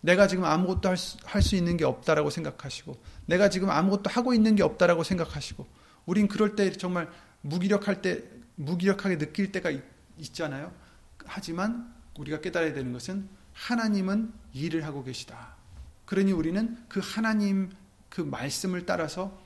내가 0.00 0.26
지금 0.26 0.44
아무것도 0.44 0.88
할 0.88 0.96
수, 0.96 1.18
할 1.24 1.42
수 1.42 1.56
있는 1.56 1.76
게 1.76 1.84
없다라고 1.84 2.30
생각하시고, 2.30 3.00
내가 3.26 3.48
지금 3.50 3.70
아무것도 3.70 4.10
하고 4.10 4.32
있는 4.34 4.56
게 4.56 4.62
없다라고 4.62 5.02
생각하시고, 5.02 5.66
우린 6.06 6.28
그럴 6.28 6.56
때 6.56 6.72
정말 6.72 7.10
무기력할 7.42 8.02
때, 8.02 8.22
무기력하게 8.56 9.18
느낄 9.18 9.52
때가 9.52 9.70
있, 9.70 9.82
있잖아요. 10.18 10.72
하지만 11.26 11.92
우리가 12.18 12.40
깨달아야 12.40 12.72
되는 12.72 12.92
것은 12.92 13.28
하나님은 13.52 14.32
일을 14.52 14.84
하고 14.84 15.02
계시다. 15.04 15.56
그러니 16.06 16.32
우리는 16.32 16.76
그 16.88 17.00
하나님 17.02 17.70
그 18.08 18.20
말씀을 18.20 18.84
따라서 18.84 19.38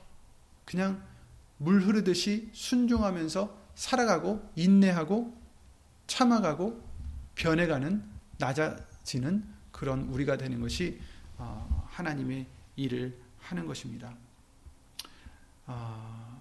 그냥 0.65 1.03
물 1.57 1.81
흐르듯이 1.81 2.49
순종하면서 2.53 3.65
살아가고 3.75 4.51
인내하고 4.55 5.37
참아가고 6.07 6.83
변해가는 7.35 8.03
낮아지는 8.37 9.54
그런 9.75 10.03
우리가 10.07 10.37
되는 10.37 10.61
것이 10.61 11.01
어, 11.37 11.85
하나님의 11.91 12.45
일을 12.77 13.13
하는 13.39 13.65
것입니다. 13.65 14.15
아, 15.65 16.39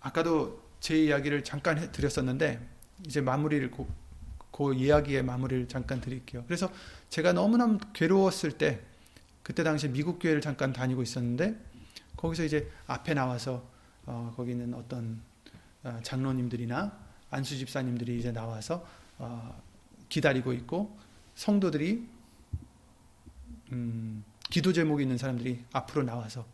아까도 0.00 0.62
제 0.78 1.04
이야기를 1.04 1.42
잠깐 1.42 1.90
드렸었는데 1.90 2.60
이제 3.06 3.22
마무리를 3.22 3.70
그, 3.70 3.86
그 4.52 4.74
이야기의 4.74 5.22
마무리를 5.22 5.68
잠깐 5.68 6.02
드릴게요. 6.02 6.44
그래서 6.46 6.70
제가 7.08 7.32
너무나 7.32 7.78
괴로웠을 7.94 8.52
때 8.52 8.82
그때 9.42 9.64
당시 9.64 9.88
미국 9.88 10.18
교회를 10.18 10.42
잠깐 10.42 10.74
다니고 10.74 11.02
있었는데 11.02 11.58
거기서 12.16 12.44
이제 12.44 12.70
앞에 12.86 13.14
나와서 13.14 13.66
어, 14.04 14.34
거기는 14.36 14.74
어떤 14.74 15.22
어, 15.82 15.98
장로님들이나 16.02 16.92
안수 17.30 17.56
집사님들이 17.56 18.18
이제 18.18 18.32
나와서 18.32 18.86
어, 19.16 19.62
기다리고 20.10 20.52
있고 20.52 20.98
성도들이 21.34 22.13
음, 23.72 24.24
기도 24.50 24.72
제목이 24.72 25.02
있는 25.02 25.18
사람들이 25.18 25.64
앞으로 25.72 26.02
나와서 26.04 26.46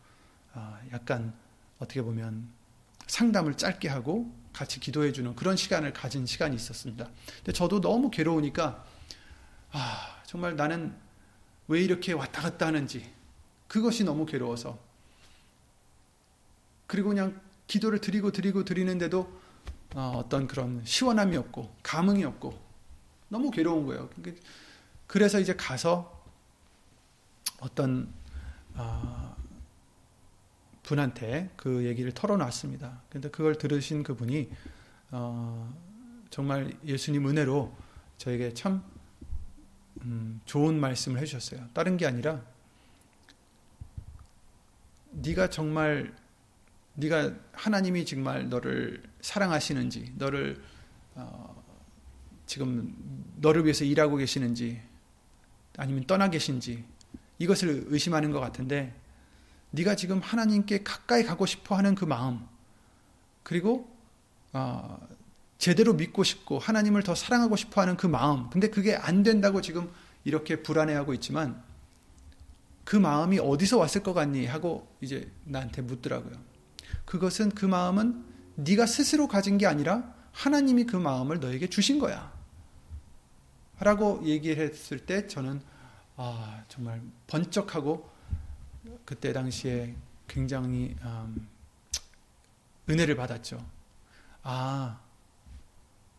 어, 0.55 0.79
약간 0.93 1.33
어떻게 1.79 2.03
보면 2.03 2.49
상담을 3.07 3.57
짧게 3.57 3.89
하고 3.89 4.33
같이 4.53 4.81
기도해 4.81 5.13
주는 5.13 5.35
그런 5.35 5.57
시간을 5.57 5.93
가진 5.93 6.27
시간이 6.27 6.55
있었습니다. 6.57 7.09
근데 7.37 7.53
저도 7.53 7.81
너무 7.81 8.11
괴로우니까 8.11 8.85
아, 9.73 10.23
정말 10.27 10.57
나는 10.57 10.95
왜 11.69 11.81
이렇게 11.81 12.13
왔다 12.13 12.43
갔다 12.43 12.67
하는지 12.67 13.09
그것이 13.69 14.05
너무 14.05 14.27
괴로워서 14.27 14.79
그리고 16.87 17.11
그냥 17.11 17.41
기도를 17.67 18.01
드리고 18.01 18.33
드리고 18.33 18.65
드리는데도 18.65 19.41
어, 19.95 20.13
어떤 20.17 20.47
그런 20.47 20.83
시원함이 20.85 21.37
없고 21.37 21.77
감흥이 21.83 22.25
없고 22.25 22.59
너무 23.29 23.51
괴로운 23.51 23.87
거예요. 23.87 24.11
그래서 25.07 25.39
이제 25.39 25.55
가서 25.55 26.20
어떤 27.61 28.13
어, 28.75 29.37
분한테 30.83 31.51
그 31.57 31.85
얘기를 31.85 32.13
털어놨습니다. 32.13 33.03
근데 33.11 33.31
그걸 33.31 33.57
들으신 33.57 34.03
그분이 34.03 34.51
어, 35.11 35.73
정말 36.31 36.77
예수님 36.85 37.29
은혜로 37.29 37.75
저에게 38.19 38.55
참 38.55 38.83
음, 40.03 40.41
좋은 40.45 40.81
말씀을 40.81 41.21
해주셨어요. 41.21 41.69
다른 41.75 41.97
게 41.97 42.07
아니라 42.07 42.43
네가 45.11 45.51
정말 45.51 46.15
네가 46.95 47.35
하나님이 47.53 48.05
정말 48.05 48.49
너를 48.49 49.03
사랑하시는지, 49.21 50.15
너를 50.17 50.63
어, 51.15 51.63
지금 52.47 52.95
너를 53.37 53.65
위해서 53.65 53.85
일하고 53.85 54.17
계시는지, 54.17 54.81
아니면 55.77 56.05
떠나 56.07 56.29
계신지 56.29 56.85
이것을 57.41 57.87
의심하는 57.89 58.31
것 58.31 58.39
같은데 58.39 58.95
네가 59.73 59.97
지금 59.97 60.21
하나님께 60.21 60.85
가까이 60.85 61.25
가고 61.25 61.47
싶어 61.47 61.77
하는 61.77 61.95
그 61.97 62.05
마음, 62.05 62.47
그리고 63.43 63.91
어, 64.53 64.99
제대로 65.59 65.95
믿고 65.95 66.23
싶고 66.23 66.59
하나님을 66.59 67.03
더 67.03 67.15
사랑하고 67.15 67.57
싶어 67.57 67.81
하는 67.81 67.97
그 67.97 68.07
마음, 68.07 68.49
근데 68.51 68.69
그게 68.69 68.95
안 68.95 69.23
된다고 69.23 69.61
지금 69.61 69.91
이렇게 70.25 70.63
불안해하고 70.63 71.15
있지만 71.15 71.63
그 72.85 72.97
마음이 72.97 73.39
어디서 73.39 73.79
왔을 73.79 74.03
것 74.03 74.13
같니 74.13 74.47
하고 74.47 74.89
이제 75.01 75.31
나한테 75.45 75.83
묻더라고요. 75.83 76.35
그것은 77.05 77.51
그 77.51 77.65
마음은 77.65 78.25
네가 78.57 78.87
스스로 78.87 79.29
가진 79.29 79.57
게 79.57 79.67
아니라 79.67 80.15
하나님이 80.33 80.85
그 80.85 80.97
마음을 80.97 81.41
너에게 81.41 81.69
주신 81.69 81.99
거야. 81.99 82.33
라고 83.79 84.21
얘기를 84.25 84.63
했을 84.63 84.99
때 84.99 85.27
저는 85.27 85.63
아, 86.23 86.63
정말 86.69 87.01
번쩍하고 87.29 88.07
그때 89.07 89.33
당시에 89.33 89.95
굉장히 90.29 90.95
음, 91.01 91.49
은혜를 92.91 93.17
받았죠. 93.17 93.65
아, 94.43 95.01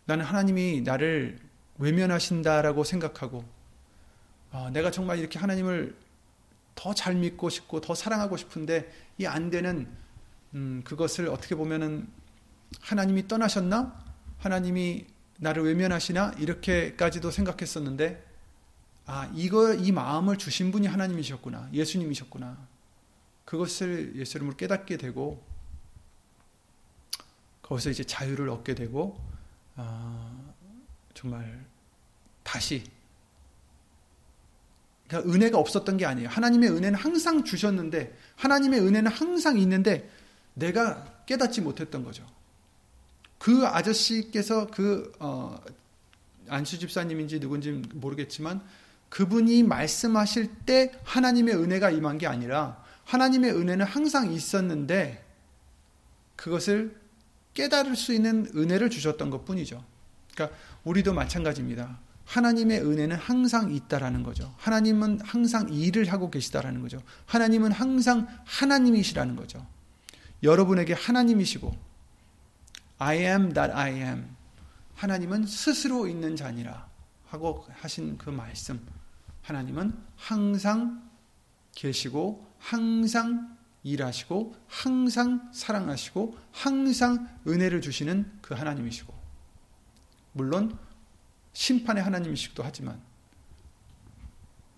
나는 0.06 0.26
하나님이 0.26 0.82
나를 0.82 1.38
외면하신다라고 1.78 2.84
생각하고 2.84 3.46
아, 4.52 4.72
내가 4.74 4.90
정말 4.90 5.20
이렇게 5.20 5.38
하나님을 5.38 5.96
더 6.74 6.96
잘 6.96 7.14
믿고 7.14 7.50
싶고 7.52 7.80
더 7.82 7.94
사랑하고 7.94 8.38
싶은데 8.38 8.92
이 9.20 9.28
안 9.28 9.52
되는 9.52 9.88
음, 10.56 10.82
그것을 10.84 11.28
어떻게 11.28 11.54
보면은 11.54 12.08
하나님이 12.80 13.28
떠나셨나? 13.28 14.04
하나님이 14.40 15.06
나를 15.38 15.64
외면하시나? 15.64 16.34
이렇게까지도 16.40 17.30
생각했었는데, 17.30 18.31
아, 19.06 19.32
이거, 19.36 19.74
이 19.74 19.92
마음을 19.92 20.38
주신 20.38 20.72
분이 20.72 20.88
하나님이셨구나. 20.88 21.70
예수님이셨구나. 21.74 22.58
그것을 23.46 24.14
예수 24.16 24.38
이름으로 24.38 24.56
깨닫게 24.56 24.98
되고, 24.98 25.44
거기서 27.62 27.90
이제 27.90 28.04
자유를 28.04 28.50
얻게 28.50 28.76
되고, 28.76 29.20
아, 29.76 30.32
정말 31.14 31.66
다시 32.44 32.84
그러니까 35.08 35.32
은혜가 35.32 35.58
없었던 35.58 35.98
게 35.98 36.06
아니에요. 36.06 36.30
하나님의 36.30 36.70
은혜는 36.70 36.96
항상 36.96 37.44
주셨는데 37.44 38.18
하나님의 38.38 38.80
은혜는 38.80 39.12
항상 39.12 39.58
있는데 39.60 40.10
내가 40.54 41.24
깨닫지 41.26 41.62
못했던 41.62 42.04
거죠. 42.04 42.26
그 43.38 43.66
아저씨께서 43.66 44.68
그 44.68 45.12
어, 45.20 45.62
안수 46.48 46.80
집사님인지 46.80 47.40
누군지 47.40 47.72
모르겠지만 47.72 48.62
그분이 49.12 49.64
말씀하실 49.64 50.56
때 50.66 50.94
하나님의 51.04 51.56
은혜가 51.56 51.92
임한 51.92 52.18
게 52.18 52.28
아니라 52.28 52.82
하나님의 53.04 53.52
은혜는 53.52 53.86
항상 53.86 54.32
있었는데 54.32 55.24
그것을 56.38 56.98
깨달을 57.54 57.98
수 57.98 58.14
있는 58.14 58.50
은혜를 58.56 58.90
주셨던 58.90 59.30
것 59.30 59.44
뿐이죠. 59.44 59.84
그러니까 60.34 60.58
우리도 60.86 61.14
마찬가지입니다. 61.14 62.00
하나님의 62.24 62.80
은혜는 62.86 63.18
항상 63.18 63.74
있다라는 63.74 64.24
거죠. 64.24 64.56
하나님은 64.58 65.20
항상 65.22 65.68
일을 65.70 66.10
하고 66.10 66.32
계시다라는 66.32 66.82
거죠. 66.82 67.02
하나님은 67.26 67.74
항상 67.74 68.28
하나님이시라는 68.46 69.36
거죠. 69.36 69.68
여러분에게 70.42 70.94
하나님이시고 70.94 71.76
I 72.98 73.18
am 73.18 73.52
that 73.52 73.74
I 73.74 73.92
am 73.96 74.38
하나님은 74.96 75.48
스스로 75.48 76.08
있는 76.08 76.38
자니라 76.38 76.88
하고 77.28 77.68
하신 77.82 78.18
그 78.18 78.30
말씀 78.30 78.80
하나님은 79.42 79.94
항상 80.16 81.10
계시고 81.74 82.48
항상 82.60 83.58
일하시고 83.84 84.56
항상 84.68 85.52
사랑하시고 85.54 86.38
항상 86.52 87.28
은혜를 87.48 87.82
주시는 87.82 88.40
그 88.42 88.54
하나님이시고 88.54 89.14
물론 90.34 90.78
심판의 91.54 92.04
하나님이시기도 92.04 92.64
하지만 92.64 93.02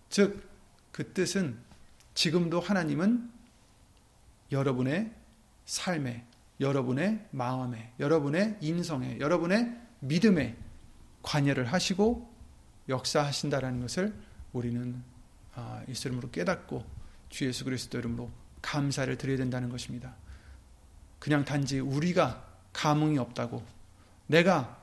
즉 0.09 0.53
그 0.93 1.11
뜻은 1.11 1.57
지금도 2.13 2.61
하나님은 2.61 3.29
여러분의 4.51 5.11
삶에, 5.65 6.25
여러분의 6.59 7.27
마음에, 7.31 7.91
여러분의 7.99 8.57
인성에, 8.61 9.19
여러분의 9.19 9.75
믿음에 10.01 10.55
관여를 11.23 11.65
하시고 11.65 12.31
역사하신다라는 12.87 13.81
것을 13.81 14.13
우리는 14.53 15.03
아, 15.55 15.83
예수 15.87 16.07
이름으로 16.07 16.31
깨닫고 16.31 16.85
주 17.29 17.45
예수 17.45 17.63
그리스도 17.63 17.99
이름으로 17.99 18.31
감사를 18.61 19.15
드려야 19.17 19.37
된다는 19.37 19.69
것입니다. 19.69 20.15
그냥 21.19 21.45
단지 21.45 21.79
우리가 21.79 22.45
감흥이 22.73 23.17
없다고, 23.17 23.63
내가 24.27 24.81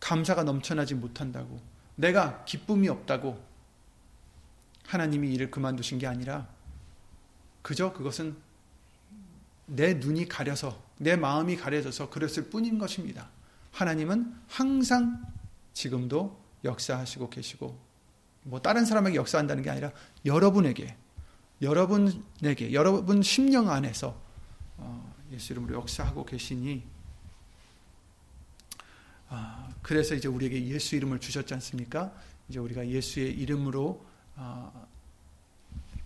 감사가 0.00 0.44
넘쳐나지 0.44 0.94
못한다고, 0.94 1.60
내가 1.96 2.44
기쁨이 2.44 2.88
없다고 2.88 3.42
하나님이 4.86 5.32
일을 5.34 5.50
그만두신 5.50 5.98
게 5.98 6.06
아니라 6.06 6.48
그저 7.62 7.92
그것은 7.92 8.36
내 9.66 9.94
눈이 9.94 10.28
가려서 10.28 10.82
내 10.96 11.16
마음이 11.16 11.56
가려져서 11.56 12.08
그랬을 12.08 12.48
뿐인 12.50 12.78
것입니다. 12.78 13.28
하나님은 13.72 14.34
항상 14.48 15.22
지금도 15.74 16.40
역사하시고 16.64 17.30
계시고 17.30 17.87
뭐 18.48 18.60
다른 18.62 18.86
사람에게 18.86 19.16
역사한다는 19.16 19.62
게 19.62 19.68
아니라 19.68 19.92
여러분에게 20.24 20.96
여러분에게 21.60 22.72
여러분 22.72 23.22
심령 23.22 23.68
안에서 23.68 24.18
어, 24.78 25.14
예수 25.32 25.52
이름으로 25.52 25.74
역사하고 25.74 26.24
계시니 26.24 26.82
아, 29.28 29.68
그래서 29.82 30.14
이제 30.14 30.28
우리에게 30.28 30.66
예수 30.68 30.96
이름을 30.96 31.20
주셨지 31.20 31.52
않습니까? 31.54 32.14
이제 32.48 32.58
우리가 32.58 32.88
예수의 32.88 33.34
이름으로 33.34 34.02
아, 34.36 34.72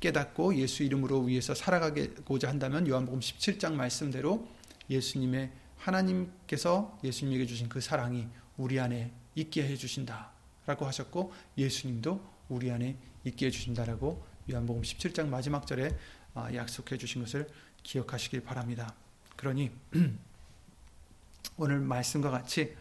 깨닫고 0.00 0.56
예수 0.56 0.82
이름으로 0.82 1.20
위해서 1.22 1.54
살아가고자 1.54 2.48
한다면 2.48 2.88
요한복음 2.88 3.20
17장 3.20 3.74
말씀대로 3.74 4.48
예수님의 4.90 5.52
하나님께서 5.76 6.98
예수님에게 7.04 7.46
주신 7.46 7.68
그 7.68 7.80
사랑이 7.80 8.26
우리 8.56 8.80
안에 8.80 9.12
있게 9.36 9.62
해 9.62 9.76
주신다라고 9.76 10.86
하셨고 10.86 11.32
예수님도 11.56 12.31
우리 12.48 12.70
안에 12.70 12.96
있게 13.24 13.46
해 13.46 13.50
주신다라고 13.50 14.24
요한복음 14.50 14.82
17장 14.82 15.28
마지막 15.28 15.66
절에 15.66 15.96
아, 16.34 16.52
약속해 16.54 16.96
주신 16.96 17.22
것을 17.22 17.48
기억하시길 17.82 18.42
바랍니다. 18.42 18.94
그러니 19.36 19.70
오늘 21.56 21.78
말씀과 21.80 22.30
같이 22.30 22.74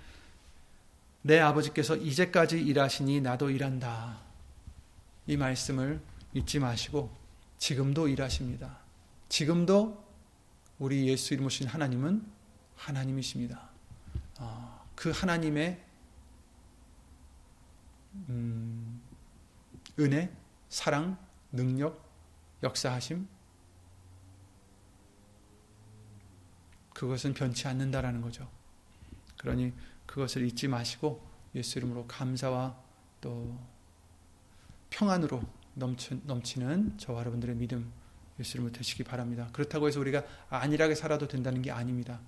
내 1.21 1.39
아버지께서 1.39 1.95
이제까지 1.95 2.59
일하시니 2.59 3.21
나도 3.21 3.49
일한다. 3.49 4.21
이 5.27 5.37
말씀을 5.37 6.01
잊지 6.33 6.59
마시고 6.59 7.15
지금도 7.57 8.07
일하십니다. 8.07 8.79
지금도 9.29 10.03
우리 10.79 11.07
예수 11.07 11.33
이름 11.33 11.45
오신 11.45 11.67
하나님은 11.67 12.25
하나님이십니다. 12.75 13.69
어, 14.39 14.87
그 14.95 15.11
하나님의 15.11 15.79
음, 18.29 18.90
은혜, 19.99 20.31
사랑, 20.69 21.17
능력, 21.51 22.09
역사하심 22.63 23.27
그것은 26.93 27.33
변치 27.33 27.67
않는다라는 27.67 28.21
거죠. 28.21 28.47
그러니 29.37 29.73
그것을 30.05 30.45
잊지 30.45 30.67
마시고 30.67 31.27
예수 31.55 31.79
이름으로 31.79 32.05
감사와 32.07 32.77
또 33.19 33.57
평안으로 34.91 35.41
넘치, 35.73 36.21
넘치 36.25 36.59
는 36.59 36.97
저와 36.97 37.21
여러분들의 37.21 37.55
믿음 37.55 37.91
예수 38.39 38.57
이름으로 38.57 38.73
되시기 38.73 39.03
바랍니다. 39.03 39.49
그렇다고 39.51 39.87
해서 39.87 39.99
우리가 39.99 40.23
안일하게 40.49 40.95
살아도 40.95 41.27
된다는 41.27 41.61
게 41.61 41.71
아닙니다. 41.71 42.19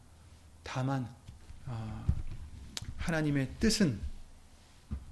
다만 0.64 1.14
어, 1.66 2.05
하나님의 2.97 3.55
뜻은 3.59 3.99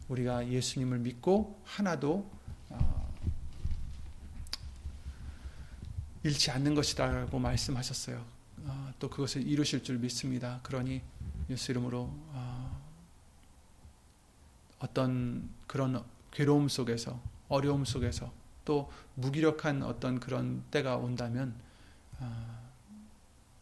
우리가 0.08 0.48
예수님을 0.48 1.00
믿고 1.00 1.62
하나도 1.66 2.30
잃지 6.24 6.52
않는 6.52 6.76
것이다라고 6.76 7.40
말씀하셨어요. 7.40 8.24
어, 8.64 8.94
또 9.00 9.10
그것을 9.10 9.48
이루실 9.48 9.84
줄 9.84 9.98
믿습니다. 9.98 10.60
그러니 10.64 11.02
예수 11.50 11.72
이름으로 11.72 12.10
어, 12.12 12.82
어떤 14.80 15.50
그런 15.68 16.04
괴로움 16.32 16.68
속에서 16.68 17.22
어려움 17.48 17.86
속에서 17.86 18.32
또 18.66 18.92
무기력한 19.16 19.84
어떤 19.84 20.20
그런 20.20 20.64
때가 20.72 20.98
온다면 20.98 21.56
어, 22.20 22.72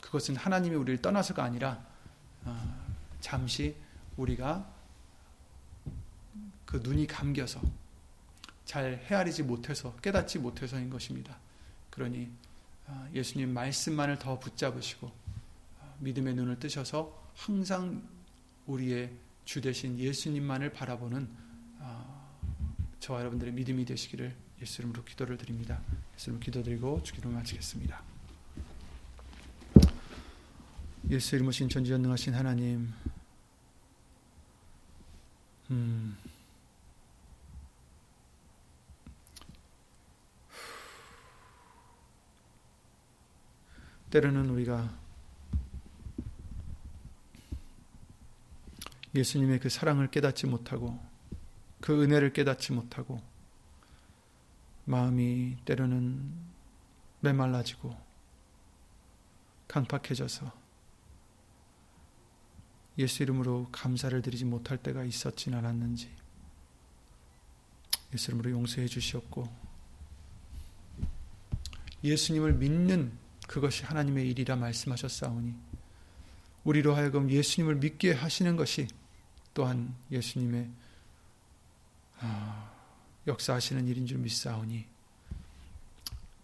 그것은 0.02 0.36
하나님이 0.36 0.76
우리를 0.76 1.02
떠나서가 1.02 1.44
아니라 1.44 1.86
어, 2.44 2.86
잠시 3.22 3.76
우리가 4.18 4.70
그 6.66 6.78
눈이 6.84 7.08
감겨서 7.08 7.62
잘 8.66 9.04
헤아리지 9.10 9.44
못해서 9.44 9.96
깨닫지 9.98 10.40
못해서인 10.40 10.90
것입니다. 10.90 11.38
그러니 11.90 12.26
어, 12.26 12.49
예수님 13.14 13.54
말씀만을 13.54 14.20
더 14.20 14.40
붙잡으시고 14.40 15.08
어, 15.08 15.96
믿음의 16.00 16.36
눈을 16.36 16.60
뜨셔서 16.60 17.32
항상 17.36 18.02
우리의 18.68 19.12
주 19.46 19.62
대신 19.62 19.98
예수님만을 19.98 20.74
바라보는 20.74 21.28
어, 21.80 22.38
저와 23.00 23.22
여러분들의 23.22 23.54
믿음이 23.54 23.86
되시기를 23.86 24.36
예수 24.62 24.82
이름으로 24.82 25.04
기도를 25.04 25.38
드립니다. 25.38 25.82
예수 26.16 26.30
이름으로 26.30 26.44
기도드리고 26.44 27.04
주기로 27.04 27.30
마치겠습니다. 27.30 28.02
예수 31.10 31.36
이름으로 31.36 31.52
신 31.52 31.70
전지전능하신 31.70 32.36
하나님 32.36 32.94
음, 35.72 36.18
때로는 44.10 44.50
우리가 44.50 44.90
예수님의 49.16 49.60
그 49.60 49.70
사랑을 49.70 50.10
깨닫지 50.10 50.48
못하고 50.48 51.00
그 51.82 52.04
은혜를 52.04 52.34
깨닫지 52.34 52.74
못하고 52.74 53.22
마음이 54.86 55.58
때로는 55.66 56.32
메말라지고 57.22 57.96
강팍해져서 59.68 60.52
예수 62.98 63.24
이름으로 63.24 63.70
감사를 63.72 64.20
드리지 64.22 64.46
못할 64.46 64.78
때가 64.78 65.04
있었진 65.04 65.54
않았는지 65.54 66.12
예수 68.14 68.32
이름으로 68.32 68.52
용서해 68.52 68.88
주시옵고 68.88 69.48
예수님을 72.04 72.54
믿는 72.54 73.29
그것이 73.50 73.84
하나님의 73.84 74.30
일이라 74.30 74.58
말씀하셨사오니 74.58 75.56
우리로 76.66 76.94
하여금 76.94 77.32
예수님을 77.32 77.78
믿게 77.78 78.14
하시는 78.14 78.56
것이 78.56 78.88
또한 79.56 79.96
예수님의 80.12 80.70
아, 82.20 82.72
역사하시는 83.26 83.88
일인 83.88 84.06
줄 84.06 84.20
믿사오니 84.20 84.86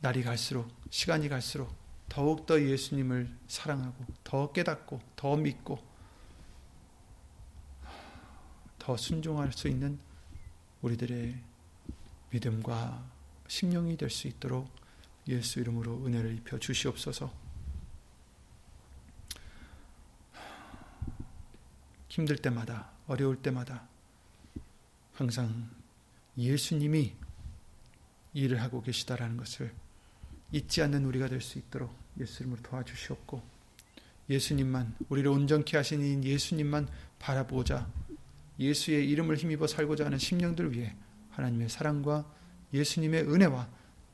날이 0.01 0.23
갈수록 0.23 0.67
시간이 0.89 1.29
갈수록 1.29 1.71
더욱 2.09 2.47
더 2.47 2.59
예수님을 2.59 3.31
사랑하고 3.47 4.03
더 4.23 4.51
깨닫고 4.51 4.99
더 5.15 5.35
믿고 5.35 5.77
더 8.79 8.97
순종할 8.97 9.53
수 9.53 9.67
있는 9.67 9.99
우리들의 10.81 11.39
믿음과 12.31 13.05
심령이 13.47 13.95
될 13.95 14.09
수 14.09 14.27
있도록 14.27 14.84
예수 15.27 15.59
이름으로 15.59 16.05
은혜를 16.05 16.35
입혀 16.35 16.59
주시옵소서. 16.59 17.33
힘들 22.09 22.37
때마다 22.37 22.91
어려울 23.07 23.41
때마다 23.41 23.87
항상 25.13 25.69
예수님이 26.37 27.13
일을 28.33 28.61
하고 28.61 28.81
계시다라는 28.81 29.37
것을 29.37 29.73
잊지 30.51 30.81
않는 30.83 31.05
우리가 31.05 31.27
될 31.27 31.41
수 31.41 31.57
있도록 31.57 31.93
예수 32.19 32.43
이름으로 32.43 32.61
도와주시옵고 32.61 33.41
예수님만 34.29 34.95
우리를 35.09 35.29
온전케 35.29 35.77
하시는 35.77 36.23
예수님만 36.23 36.87
바라보자 37.19 37.89
예수의 38.59 39.09
이름을 39.09 39.37
힘입어 39.37 39.67
살고자 39.67 40.05
하는 40.05 40.17
심령들 40.17 40.71
위해 40.71 40.95
하나님의 41.31 41.69
사랑과 41.69 42.25
예수님의 42.73 43.23
은혜와 43.23 43.69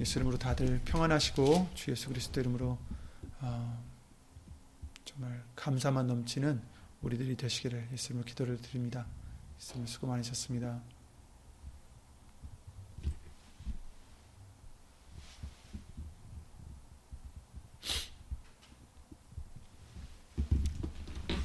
예수 0.00 0.18
이름으로 0.18 0.38
다들 0.38 0.80
평안하시고 0.86 1.68
주 1.74 1.90
예수 1.90 2.08
그리스도 2.08 2.40
이름으로 2.40 2.78
어, 3.40 3.84
정말 5.04 5.44
감사만 5.54 6.06
넘치는 6.06 6.62
우리들이 7.02 7.36
되시기를 7.36 7.88
예수님을 7.92 8.24
기도를 8.24 8.56
드립니다. 8.62 9.06
예수님 9.58 9.86
수고 9.86 10.06
많으셨습니다. 10.06 10.80